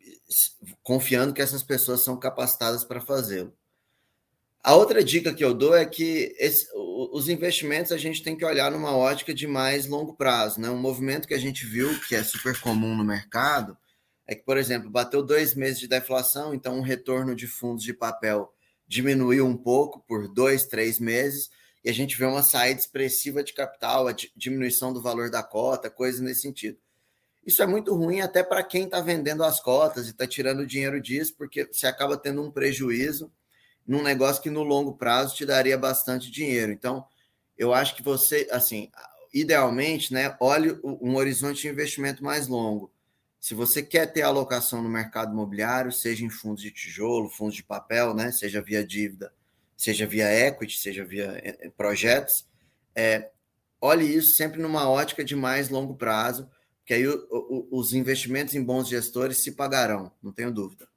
confiando 0.84 1.34
que 1.34 1.41
essas 1.41 1.63
pessoas 1.63 2.02
são 2.02 2.17
capacitadas 2.17 2.84
para 2.84 3.02
fazê-lo. 3.02 3.54
A 4.63 4.74
outra 4.74 5.04
dica 5.04 5.34
que 5.34 5.45
eu 5.45 5.54
dou 5.54 5.76
é 5.76 5.86
que 5.86 6.36
esse, 6.39 6.67
os 6.74 7.30
investimentos 7.30 7.91
a 7.91 7.98
gente 7.98 8.24
tem 8.24 8.36
que 8.36 8.43
olhar 8.43 8.71
numa 8.71 8.95
ótica 8.95 9.34
de 9.34 9.45
mais 9.45 9.86
longo 9.86 10.15
prazo. 10.15 10.60
Né? 10.60 10.69
Um 10.69 10.78
movimento 10.80 11.28
que 11.28 11.36
a 11.36 11.39
gente 11.39 11.65
viu 11.65 12.00
que 12.08 12.15
é 12.15 12.24
super 12.24 12.60
comum 12.60 12.95
no 12.95 13.04
mercado 13.04 13.78
é 14.26 14.34
que, 14.34 14.43
por 14.43 14.58
exemplo, 14.58 14.89
bateu 14.89 15.21
dois 15.21 15.54
meses 15.54 15.80
de 15.80 15.88
deflação, 15.88 16.52
então 16.52 16.80
o 16.80 16.82
retorno 16.82 17.36
de 17.36 17.45
fundos 17.45 17.84
de 17.84 17.93
papel 17.93 18.52
diminuiu 18.88 19.45
um 19.45 19.56
pouco 19.56 20.00
por 20.08 20.28
dois, 20.28 20.65
três 20.65 21.00
meses, 21.00 21.50
e 21.84 21.89
a 21.89 21.93
gente 21.93 22.17
vê 22.17 22.26
uma 22.26 22.41
saída 22.41 22.80
expressiva 22.80 23.43
de 23.43 23.54
capital, 23.54 24.08
a 24.08 24.15
diminuição 24.36 24.91
do 24.91 25.02
valor 25.02 25.30
da 25.30 25.43
cota, 25.43 25.91
coisas 25.91 26.21
nesse 26.21 26.41
sentido. 26.41 26.80
Isso 27.45 27.62
é 27.62 27.67
muito 27.67 27.93
ruim 27.93 28.21
até 28.21 28.43
para 28.43 28.63
quem 28.63 28.86
está 28.86 28.99
vendendo 28.99 29.43
as 29.43 29.60
cotas 29.60 30.08
e 30.08 30.12
está 30.12 30.25
tirando 30.25 30.65
dinheiro 30.65 30.99
disso, 30.99 31.36
porque 31.38 31.65
você 31.71 31.86
acaba 31.86 32.17
tendo 32.17 32.41
um 32.41 32.49
prejuízo 32.49 33.31
num 33.86 34.01
negócio 34.01 34.41
que 34.41 34.49
no 34.49 34.63
longo 34.63 34.93
prazo 34.93 35.36
te 35.36 35.45
daria 35.45 35.77
bastante 35.77 36.31
dinheiro. 36.31 36.71
Então, 36.71 37.05
eu 37.55 37.73
acho 37.73 37.95
que 37.95 38.01
você, 38.01 38.47
assim, 38.51 38.89
idealmente, 39.31 40.12
né, 40.12 40.36
olhe 40.39 40.79
um 40.84 41.15
horizonte 41.15 41.62
de 41.62 41.67
investimento 41.67 42.23
mais 42.23 42.47
longo. 42.47 42.91
Se 43.39 43.53
você 43.53 43.84
quer 43.84 44.08
ter 44.08 44.23
alocação 44.23 44.81
no 44.81 44.89
mercado 44.89 45.31
imobiliário, 45.31 45.91
seja 45.91 46.25
em 46.25 46.29
fundos 46.31 46.63
de 46.63 46.71
tijolo, 46.71 47.29
fundos 47.29 47.55
de 47.55 47.63
papel, 47.63 48.15
né, 48.15 48.31
seja 48.31 48.60
via 48.60 48.84
dívida, 48.84 49.31
seja 49.77 50.08
via 50.08 50.34
equity, 50.34 50.79
seja 50.79 51.05
via 51.05 51.39
eh, 51.43 51.58
eh, 51.60 51.69
projetos, 51.77 52.47
é, 52.95 53.29
olhe 53.79 54.05
isso 54.05 54.36
sempre 54.36 54.60
numa 54.60 54.89
ótica 54.89 55.23
de 55.23 55.36
mais 55.36 55.69
longo 55.69 55.95
prazo, 55.95 56.49
que 56.86 56.93
aí 56.93 57.08
o, 57.08 57.28
o, 57.32 57.67
os 57.71 57.93
investimentos 57.93 58.54
em 58.54 58.63
bons 58.63 58.88
gestores 58.88 59.43
se 59.43 59.54
pagarão, 59.54 60.12
não 60.21 60.32
tenho 60.32 60.52
dúvida. 60.52 60.88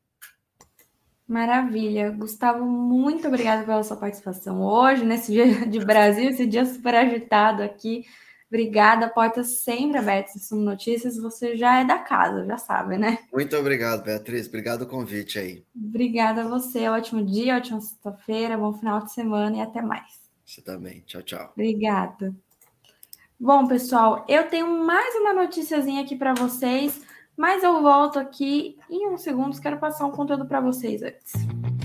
Maravilha. 1.26 2.10
Gustavo, 2.10 2.64
muito 2.64 3.28
obrigada 3.28 3.64
pela 3.64 3.84
sua 3.84 3.96
participação 3.96 4.62
hoje, 4.62 5.04
nesse 5.04 5.32
dia 5.32 5.44
de 5.68 5.78
Brasil, 5.78 6.30
esse 6.30 6.46
dia 6.46 6.64
super 6.64 6.94
agitado 6.94 7.62
aqui. 7.62 8.04
Obrigada, 8.48 9.10
portas 9.10 9.60
sempre 9.62 9.98
abertas 9.98 10.48
Sumo 10.48 10.62
Notícias. 10.62 11.18
Você 11.18 11.54
já 11.54 11.80
é 11.80 11.84
da 11.84 11.98
casa, 11.98 12.46
já 12.46 12.56
sabe, 12.56 12.96
né? 12.96 13.18
Muito 13.30 13.54
obrigado, 13.54 14.02
Beatriz. 14.02 14.48
Obrigado 14.48 14.82
o 14.82 14.86
convite 14.86 15.38
aí. 15.38 15.66
Obrigada 15.76 16.42
a 16.42 16.48
você. 16.48 16.88
Ótimo 16.88 17.22
dia, 17.22 17.56
ótima 17.56 17.78
sexta-feira, 17.78 18.56
bom 18.56 18.72
final 18.72 19.04
de 19.04 19.12
semana 19.12 19.58
e 19.58 19.60
até 19.60 19.82
mais. 19.82 20.18
Você 20.46 20.62
também. 20.62 21.02
Tchau, 21.06 21.22
tchau. 21.22 21.50
Obrigada. 21.52 22.34
Bom, 23.40 23.68
pessoal, 23.68 24.24
eu 24.28 24.48
tenho 24.48 24.66
mais 24.84 25.14
uma 25.14 25.32
noticiazinha 25.32 26.02
aqui 26.02 26.16
para 26.16 26.34
vocês, 26.34 27.00
mas 27.36 27.62
eu 27.62 27.80
volto 27.80 28.18
aqui 28.18 28.76
em 28.90 29.06
uns 29.06 29.22
segundos. 29.22 29.60
Quero 29.60 29.78
passar 29.78 30.06
um 30.06 30.10
conteúdo 30.10 30.44
para 30.44 30.60
vocês 30.60 31.00
antes. 31.04 31.34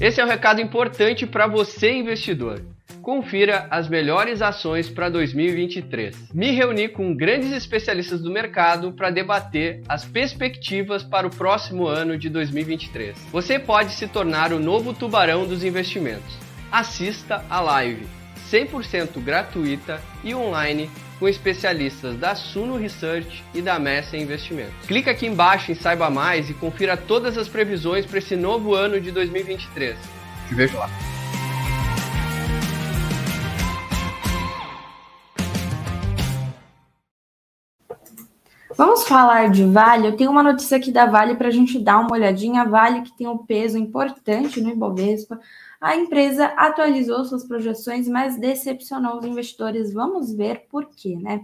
Esse 0.02 0.20
é 0.20 0.26
um 0.26 0.28
recado 0.28 0.60
importante 0.60 1.28
para 1.28 1.46
você, 1.46 1.94
investidor. 1.94 2.60
confira 3.04 3.68
as 3.70 3.88
melhores 3.88 4.42
ações 4.42 4.89
para 4.89 5.10
2023. 5.10 6.34
Me 6.34 6.52
reuni 6.52 6.88
com 6.88 7.13
grandes 7.13 7.52
especialistas 7.52 8.22
do 8.22 8.32
mercado 8.32 8.92
para 8.94 9.12
debater 9.12 9.84
as 9.88 10.06
perspectivas 10.06 11.04
para 11.04 11.28
o 11.28 11.30
próximo 11.30 11.86
ano 11.86 12.18
de 12.18 12.30
2023. 12.30 13.28
Você 13.32 13.60
pode 13.60 13.92
se 13.92 14.08
tornar 14.08 14.54
o 14.54 14.60
novo 14.60 14.92
tubarão 14.92 15.46
dos 15.46 15.63
investimentos. 15.63 16.36
Assista 16.72 17.46
a 17.48 17.60
live 17.60 18.08
100% 18.54 19.20
gratuita 19.24 20.02
e 20.24 20.34
online 20.36 20.89
com 21.23 21.29
especialistas 21.29 22.17
da 22.17 22.36
Suno 22.36 22.75
Research 22.75 23.45
e 23.53 23.62
da 23.62 23.79
Messa 23.79 24.17
Investimentos. 24.17 24.73
Clica 24.86 25.12
aqui 25.12 25.25
embaixo 25.25 25.71
em 25.71 25.75
Saiba 25.75 26.09
Mais 26.09 26.49
e 26.49 26.53
confira 26.53 26.97
todas 26.97 27.38
as 27.38 27.47
previsões 27.47 28.05
para 28.05 28.17
esse 28.17 28.36
novo 28.36 28.75
ano 28.75 28.99
de 28.99 29.09
2023. 29.09 29.95
Te 30.49 30.53
vejo 30.53 30.77
lá. 30.77 30.89
Vamos 38.75 39.03
falar 39.03 39.49
de 39.51 39.63
Vale. 39.63 40.07
Eu 40.07 40.17
tenho 40.17 40.31
uma 40.31 40.41
notícia 40.41 40.77
aqui 40.77 40.91
da 40.91 41.05
Vale 41.05 41.36
para 41.36 41.47
a 41.47 41.51
gente 41.51 41.77
dar 41.77 41.99
uma 41.99 42.13
olhadinha. 42.13 42.62
A 42.62 42.65
Vale, 42.65 43.01
que 43.01 43.15
tem 43.15 43.27
um 43.27 43.38
peso 43.38 43.77
importante 43.77 44.62
no 44.62 44.71
Ibovespa, 44.71 45.39
a 45.79 45.95
empresa 45.95 46.45
atualizou 46.57 47.23
suas 47.25 47.43
projeções, 47.43 48.07
mas 48.07 48.38
decepcionou 48.38 49.19
os 49.19 49.25
investidores. 49.25 49.93
Vamos 49.93 50.33
ver 50.33 50.65
por 50.69 50.88
quê, 50.88 51.15
né? 51.15 51.41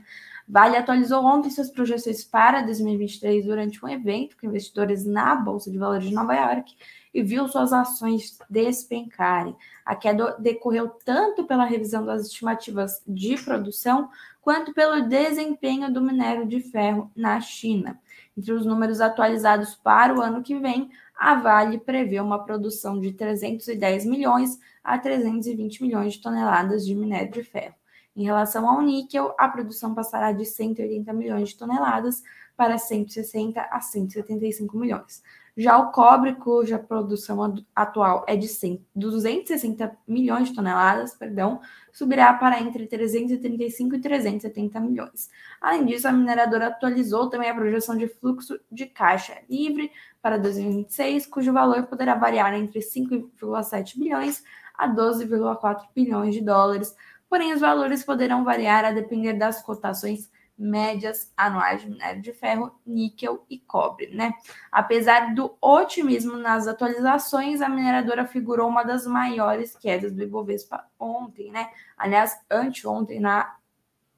Vale 0.48 0.78
atualizou 0.78 1.24
ontem 1.24 1.52
suas 1.52 1.70
projeções 1.70 2.24
para 2.24 2.64
2023 2.64 3.46
durante 3.46 3.86
um 3.86 3.88
evento 3.88 4.36
com 4.36 4.48
investidores 4.48 5.06
na 5.06 5.36
Bolsa 5.36 5.70
de 5.70 5.78
Valores 5.78 6.08
de 6.08 6.14
Nova 6.14 6.34
York 6.34 6.74
e 7.14 7.24
viu 7.24 7.48
suas 7.48 7.74
ações 7.74 8.38
despencarem. 8.50 9.56
A 9.86 9.96
queda 9.96 10.36
decorreu 10.40 10.90
tanto 11.04 11.46
pela 11.46 11.66
revisão 11.66 12.06
das 12.06 12.28
estimativas 12.28 13.02
de 13.08 13.38
produção 13.38 14.10
quanto 14.42 14.74
pelo 14.74 15.08
desempenho 15.08 15.92
do 15.92 16.02
minério 16.02 16.46
de 16.48 16.60
ferro 16.60 17.12
na 17.16 17.40
China. 17.42 18.00
Entre 18.38 18.54
os 18.54 18.66
números 18.66 19.02
atualizados 19.02 19.76
para 19.76 20.16
o 20.16 20.22
ano 20.22 20.42
que 20.42 20.58
vem, 20.58 20.90
a 21.16 21.36
Vale 21.36 21.78
prevê 21.78 22.20
uma 22.22 22.44
produção 22.44 23.00
de 23.00 23.12
310 23.12 24.06
milhões 24.06 24.58
a 24.84 24.98
320 24.98 25.82
milhões 25.84 26.14
de 26.14 26.22
toneladas 26.22 26.86
de 26.86 26.96
minério 26.96 27.32
de 27.32 27.44
ferro. 27.44 27.76
Em 28.16 28.24
relação 28.24 28.70
ao 28.70 28.82
níquel, 28.82 29.36
a 29.38 29.48
produção 29.48 29.94
passará 29.94 30.32
de 30.32 30.46
180 30.46 31.12
milhões 31.14 31.50
de 31.50 31.58
toneladas 31.58 32.24
para 32.56 32.78
160 32.78 33.62
a 33.62 33.80
175 33.80 34.78
milhões. 34.78 35.24
Já 35.58 35.78
o 35.78 35.92
cobre, 35.92 36.36
cuja 36.36 36.80
produção 36.80 37.56
atual 37.76 38.24
é 38.28 38.36
de 38.36 38.48
100, 38.48 38.86
260 38.96 39.98
milhões 40.08 40.50
de 40.50 40.56
toneladas, 40.56 41.14
perdão, 41.14 41.60
subirá 41.92 42.34
para 42.34 42.62
entre 42.62 42.88
335 42.88 43.96
e 43.96 44.00
370 44.00 44.80
milhões. 44.80 45.30
Além 45.60 45.86
disso, 45.86 46.08
a 46.08 46.12
mineradora 46.12 46.68
atualizou 46.68 47.30
também 47.30 47.50
a 47.50 47.56
projeção 47.56 47.98
de 47.98 48.08
fluxo 48.08 48.60
de 48.72 48.86
caixa 48.86 49.38
livre 49.50 49.92
para 50.22 50.38
2026, 50.38 51.26
cujo 51.28 51.52
valor 51.52 51.88
poderá 51.88 52.16
variar 52.16 52.54
entre 52.54 52.80
5,7 52.80 53.98
bilhões 53.98 54.44
a 54.78 54.88
12,4 54.88 55.88
bilhões 55.94 56.34
de 56.34 56.42
dólares. 56.42 56.96
Porém, 57.30 57.54
os 57.54 57.62
valores 57.62 58.04
poderão 58.04 58.44
variar 58.44 58.86
a 58.86 58.92
depender 58.92 59.34
das 59.34 59.62
cotações 59.62 60.30
médias 60.60 61.32
anuais 61.38 61.82
de 61.82 61.90
minério 61.90 62.22
de 62.22 62.34
ferro, 62.34 62.78
níquel 62.86 63.46
e 63.50 63.58
cobre, 63.58 64.14
né? 64.14 64.34
Apesar 64.70 65.34
do 65.34 65.56
otimismo 65.62 66.36
nas 66.36 66.68
atualizações, 66.68 67.62
a 67.62 67.70
mineradora 67.70 68.28
figurou 68.28 68.68
uma 68.68 68.84
das 68.84 69.08
maiores 69.08 69.74
quedas 69.76 70.12
do 70.12 70.22
Ibovespa 70.22 70.86
ontem, 71.00 71.50
né? 71.50 71.70
Aliás, 71.98 72.38
anteontem, 72.52 73.22
na 73.22 73.56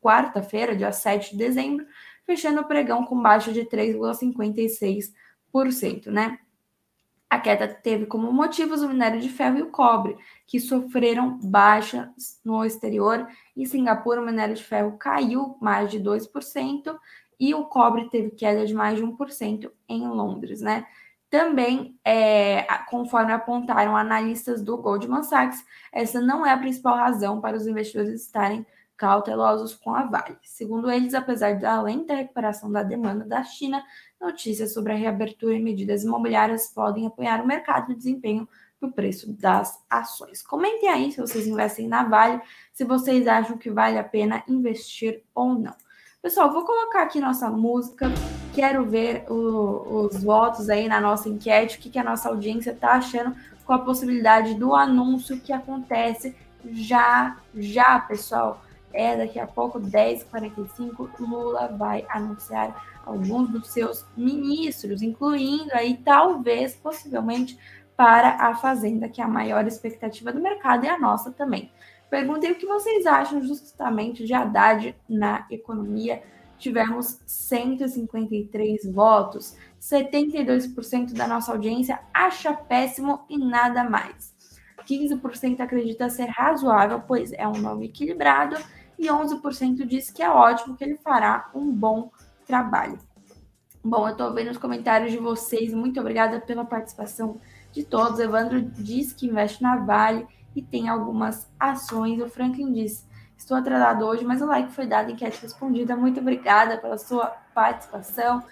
quarta-feira, 0.02 0.76
dia 0.76 0.92
7 0.92 1.32
de 1.32 1.38
dezembro, 1.38 1.86
fechando 2.26 2.62
o 2.62 2.66
pregão 2.66 3.06
com 3.06 3.22
baixa 3.22 3.54
de 3.54 3.64
3,56%, 3.66 6.08
né? 6.08 6.40
A 7.32 7.40
queda 7.40 7.66
teve 7.66 8.08
como 8.08 8.30
motivos 8.34 8.82
o 8.82 8.90
minério 8.90 9.22
de 9.22 9.30
ferro 9.30 9.58
e 9.58 9.62
o 9.62 9.72
cobre, 9.72 10.18
que 10.46 10.60
sofreram 10.60 11.40
baixas 11.42 12.42
no 12.44 12.66
exterior. 12.66 13.26
Em 13.56 13.64
Singapura, 13.64 14.20
o 14.22 14.26
minério 14.26 14.54
de 14.54 14.62
ferro 14.62 14.98
caiu 14.98 15.58
mais 15.62 15.90
de 15.90 15.98
2% 15.98 16.94
e 17.40 17.54
o 17.56 17.64
cobre 17.64 18.10
teve 18.10 18.32
queda 18.32 18.66
de 18.66 18.74
mais 18.74 18.98
de 18.98 19.06
1% 19.06 19.72
em 19.88 20.06
Londres, 20.10 20.60
né? 20.60 20.86
Também, 21.30 21.98
é, 22.04 22.68
conforme 22.90 23.32
apontaram 23.32 23.96
analistas 23.96 24.62
do 24.62 24.78
Goldman 24.78 25.24
Sachs, 25.24 25.64
essa 25.94 26.20
não 26.20 26.46
é 26.46 26.52
a 26.52 26.58
principal 26.58 26.98
razão 26.98 27.40
para 27.40 27.56
os 27.56 27.66
investidores 27.66 28.22
estarem 28.26 28.66
cautelosos 28.98 29.74
com 29.74 29.96
a 29.96 30.04
Vale. 30.04 30.38
Segundo 30.44 30.92
eles, 30.92 31.14
apesar 31.14 31.58
da 31.58 31.82
lenta 31.82 32.14
recuperação 32.14 32.70
da 32.70 32.84
demanda 32.84 33.26
da 33.26 33.42
China, 33.42 33.82
notícias 34.22 34.74
sobre 34.74 34.94
a 34.94 34.96
reabertura 34.96 35.56
e 35.56 35.62
medidas 35.62 36.04
imobiliárias 36.04 36.72
podem 36.74 37.08
apoiar 37.08 37.44
o 37.44 37.48
mercado 37.48 37.88
de 37.88 37.96
desempenho 37.96 38.48
no 38.80 38.92
preço 38.92 39.32
das 39.34 39.80
ações. 39.90 40.42
Comentem 40.42 40.90
aí 40.90 41.12
se 41.12 41.20
vocês 41.20 41.48
investem 41.48 41.88
na 41.88 42.04
Vale, 42.04 42.42
se 42.72 42.84
vocês 42.84 43.28
acham 43.28 43.58
que 43.58 43.70
vale 43.70 43.98
a 43.98 44.04
pena 44.04 44.44
investir 44.48 45.22
ou 45.34 45.54
não. 45.54 45.74
Pessoal, 46.22 46.54
vou 46.54 46.64
colocar 46.64 47.02
aqui 47.04 47.20
nossa 47.20 47.50
música. 47.50 48.08
Quero 48.54 48.86
ver 48.86 49.26
o, 49.30 50.06
os 50.06 50.24
votos 50.24 50.70
aí 50.70 50.88
na 50.88 51.02
nossa 51.02 51.28
enquete, 51.28 51.78
o 51.78 51.82
que, 51.82 51.90
que 51.90 52.00
a 52.00 52.04
nossa 52.04 52.30
audiência 52.30 52.72
está 52.72 52.94
achando 52.94 53.36
com 53.66 53.74
a 53.74 53.80
possibilidade 53.80 54.54
do 54.56 54.76
anúncio 54.76 55.40
que 55.40 55.52
acontece 55.52 56.36
já, 56.64 57.38
já, 57.56 58.00
pessoal 58.00 58.62
é 58.94 59.16
daqui 59.16 59.40
a 59.40 59.48
pouco, 59.48 59.80
10h45, 59.80 61.10
Lula 61.20 61.68
vai 61.78 62.06
anunciar 62.10 62.91
alguns 63.06 63.50
dos 63.50 63.68
seus 63.70 64.06
ministros, 64.16 65.02
incluindo 65.02 65.72
aí, 65.74 65.98
talvez, 65.98 66.76
possivelmente, 66.76 67.58
para 67.96 68.48
a 68.48 68.56
Fazenda, 68.56 69.08
que 69.08 69.22
é 69.22 69.24
a 69.24 69.28
maior 69.28 69.68
expectativa 69.68 70.32
do 70.32 70.42
mercado 70.42 70.86
e 70.86 70.90
a 70.90 71.00
nossa 71.00 71.32
também. 71.32 71.72
Perguntei 72.10 72.52
o 72.52 72.56
que 72.56 72.66
vocês 72.66 73.06
acham 73.06 73.42
justamente 73.42 74.26
de 74.26 74.34
Haddad 74.34 74.96
na 75.08 75.46
economia. 75.50 76.22
Tivemos 76.58 77.20
153 77.26 78.92
votos, 78.92 79.56
72% 79.80 81.14
da 81.14 81.28
nossa 81.28 81.52
audiência 81.52 82.00
acha 82.14 82.54
péssimo 82.54 83.22
e 83.30 83.38
nada 83.38 83.84
mais. 83.84 84.36
15% 84.86 85.60
acredita 85.60 86.10
ser 86.10 86.28
razoável, 86.28 87.02
pois 87.08 87.32
é 87.34 87.48
um 87.48 87.58
nome 87.58 87.86
equilibrado, 87.86 88.58
e 88.98 89.08
11% 89.08 89.86
diz 89.86 90.12
que 90.12 90.22
é 90.22 90.30
ótimo, 90.30 90.76
que 90.76 90.84
ele 90.84 90.98
fará 90.98 91.50
um 91.56 91.72
bom 91.72 92.12
trabalho. 92.52 93.00
Bom, 93.82 94.06
eu 94.06 94.12
estou 94.12 94.34
vendo 94.34 94.52
os 94.52 94.58
comentários 94.58 95.10
de 95.10 95.18
vocês. 95.18 95.74
Muito 95.74 96.02
obrigada 96.02 96.42
pela 96.42 96.66
participação 96.66 97.40
de 97.72 97.82
todos. 97.82 98.20
Evandro 98.20 98.62
diz 98.62 99.14
que 99.14 99.28
investe 99.28 99.64
na 99.64 99.78
Vale 99.78 100.28
e 100.54 100.62
tem 100.62 100.90
algumas 100.90 101.50
ações. 101.58 102.22
O 102.22 102.28
Franklin 102.28 102.74
diz: 102.74 103.08
Estou 103.38 103.56
atrasado 103.56 104.06
hoje, 104.06 104.26
mas 104.26 104.42
o 104.42 104.46
like 104.46 104.74
foi 104.74 104.86
dado, 104.86 105.10
enquete 105.10 105.42
respondida. 105.42 105.96
Muito 105.96 106.20
obrigada 106.20 106.78
pela 106.78 106.98
sua 106.98 107.28
participação. 107.56 108.44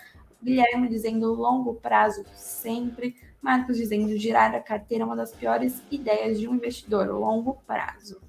Guilherme 0.42 0.88
dizendo 0.88 1.34
longo 1.34 1.74
prazo 1.74 2.24
sempre. 2.34 3.18
Marcos 3.42 3.76
dizendo 3.76 4.18
girar 4.18 4.56
a 4.56 4.62
carteira 4.62 5.04
é 5.04 5.06
uma 5.06 5.16
das 5.16 5.34
piores 5.34 5.84
ideias 5.92 6.40
de 6.40 6.48
um 6.48 6.56
investidor, 6.56 7.08
longo 7.08 7.62
prazo. 7.68 8.22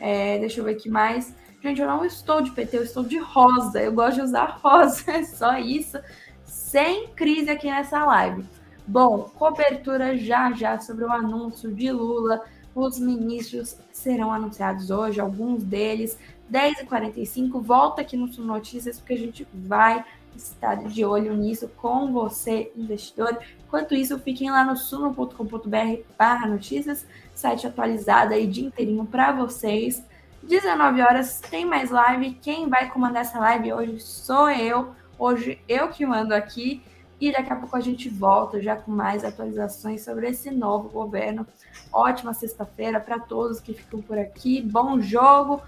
É, 0.00 0.40
deixa 0.40 0.60
eu 0.60 0.64
ver 0.64 0.72
aqui 0.72 0.90
mais. 0.90 1.32
Gente, 1.64 1.80
eu 1.80 1.86
não 1.86 2.04
estou 2.04 2.42
de 2.42 2.50
PT, 2.50 2.76
eu 2.76 2.82
estou 2.82 3.02
de 3.02 3.16
rosa. 3.16 3.80
Eu 3.80 3.90
gosto 3.90 4.16
de 4.16 4.20
usar 4.20 4.60
rosa, 4.62 5.10
é 5.10 5.24
só 5.24 5.56
isso. 5.56 5.98
Sem 6.44 7.08
crise 7.08 7.48
aqui 7.48 7.68
nessa 7.68 8.04
live. 8.04 8.44
Bom, 8.86 9.30
cobertura 9.34 10.14
já 10.14 10.52
já 10.52 10.78
sobre 10.78 11.06
o 11.06 11.10
anúncio 11.10 11.72
de 11.72 11.90
Lula. 11.90 12.44
Os 12.74 12.98
ministros 12.98 13.78
serão 13.90 14.30
anunciados 14.30 14.90
hoje, 14.90 15.22
alguns 15.22 15.62
deles. 15.62 16.18
10h45, 16.52 17.62
volta 17.62 18.02
aqui 18.02 18.14
no 18.14 18.30
Sul 18.30 18.44
Notícias, 18.44 18.98
porque 18.98 19.14
a 19.14 19.18
gente 19.18 19.48
vai 19.54 20.04
estar 20.36 20.74
de 20.74 21.02
olho 21.02 21.34
nisso 21.34 21.66
com 21.78 22.12
você, 22.12 22.70
investidor. 22.76 23.38
Enquanto 23.66 23.94
isso, 23.94 24.18
fiquem 24.18 24.50
lá 24.50 24.66
no 24.66 24.76
suno.com.br 24.76 26.02
barra 26.18 26.46
notícias, 26.46 27.06
site 27.34 27.66
atualizado 27.66 28.34
aí 28.34 28.46
dia 28.46 28.66
inteirinho 28.66 29.06
para 29.06 29.32
vocês. 29.32 30.04
19 30.46 31.00
horas 31.00 31.40
tem 31.40 31.64
mais 31.64 31.90
live. 31.90 32.34
Quem 32.34 32.68
vai 32.68 32.90
comandar 32.90 33.22
essa 33.22 33.38
live 33.38 33.72
hoje 33.72 34.00
sou 34.00 34.50
eu. 34.50 34.94
Hoje 35.18 35.58
eu 35.68 35.88
que 35.88 36.04
mando 36.04 36.34
aqui. 36.34 36.82
E 37.20 37.32
daqui 37.32 37.52
a 37.52 37.56
pouco 37.56 37.76
a 37.76 37.80
gente 37.80 38.08
volta 38.08 38.60
já 38.60 38.76
com 38.76 38.90
mais 38.90 39.24
atualizações 39.24 40.04
sobre 40.04 40.28
esse 40.28 40.50
novo 40.50 40.90
governo. 40.90 41.46
Ótima 41.92 42.34
sexta-feira 42.34 43.00
para 43.00 43.18
todos 43.18 43.60
que 43.60 43.72
ficam 43.72 44.02
por 44.02 44.18
aqui. 44.18 44.60
Bom 44.60 45.00
jogo. 45.00 45.62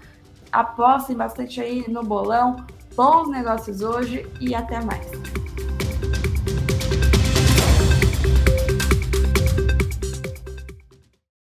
Apostem 0.51 1.15
bastante 1.15 1.59
aí 1.59 1.89
no 1.89 2.03
bolão. 2.03 2.57
Bons 2.95 3.29
negócios 3.29 3.81
hoje 3.81 4.27
e 4.39 4.53
até 4.53 4.79
mais. 4.83 5.07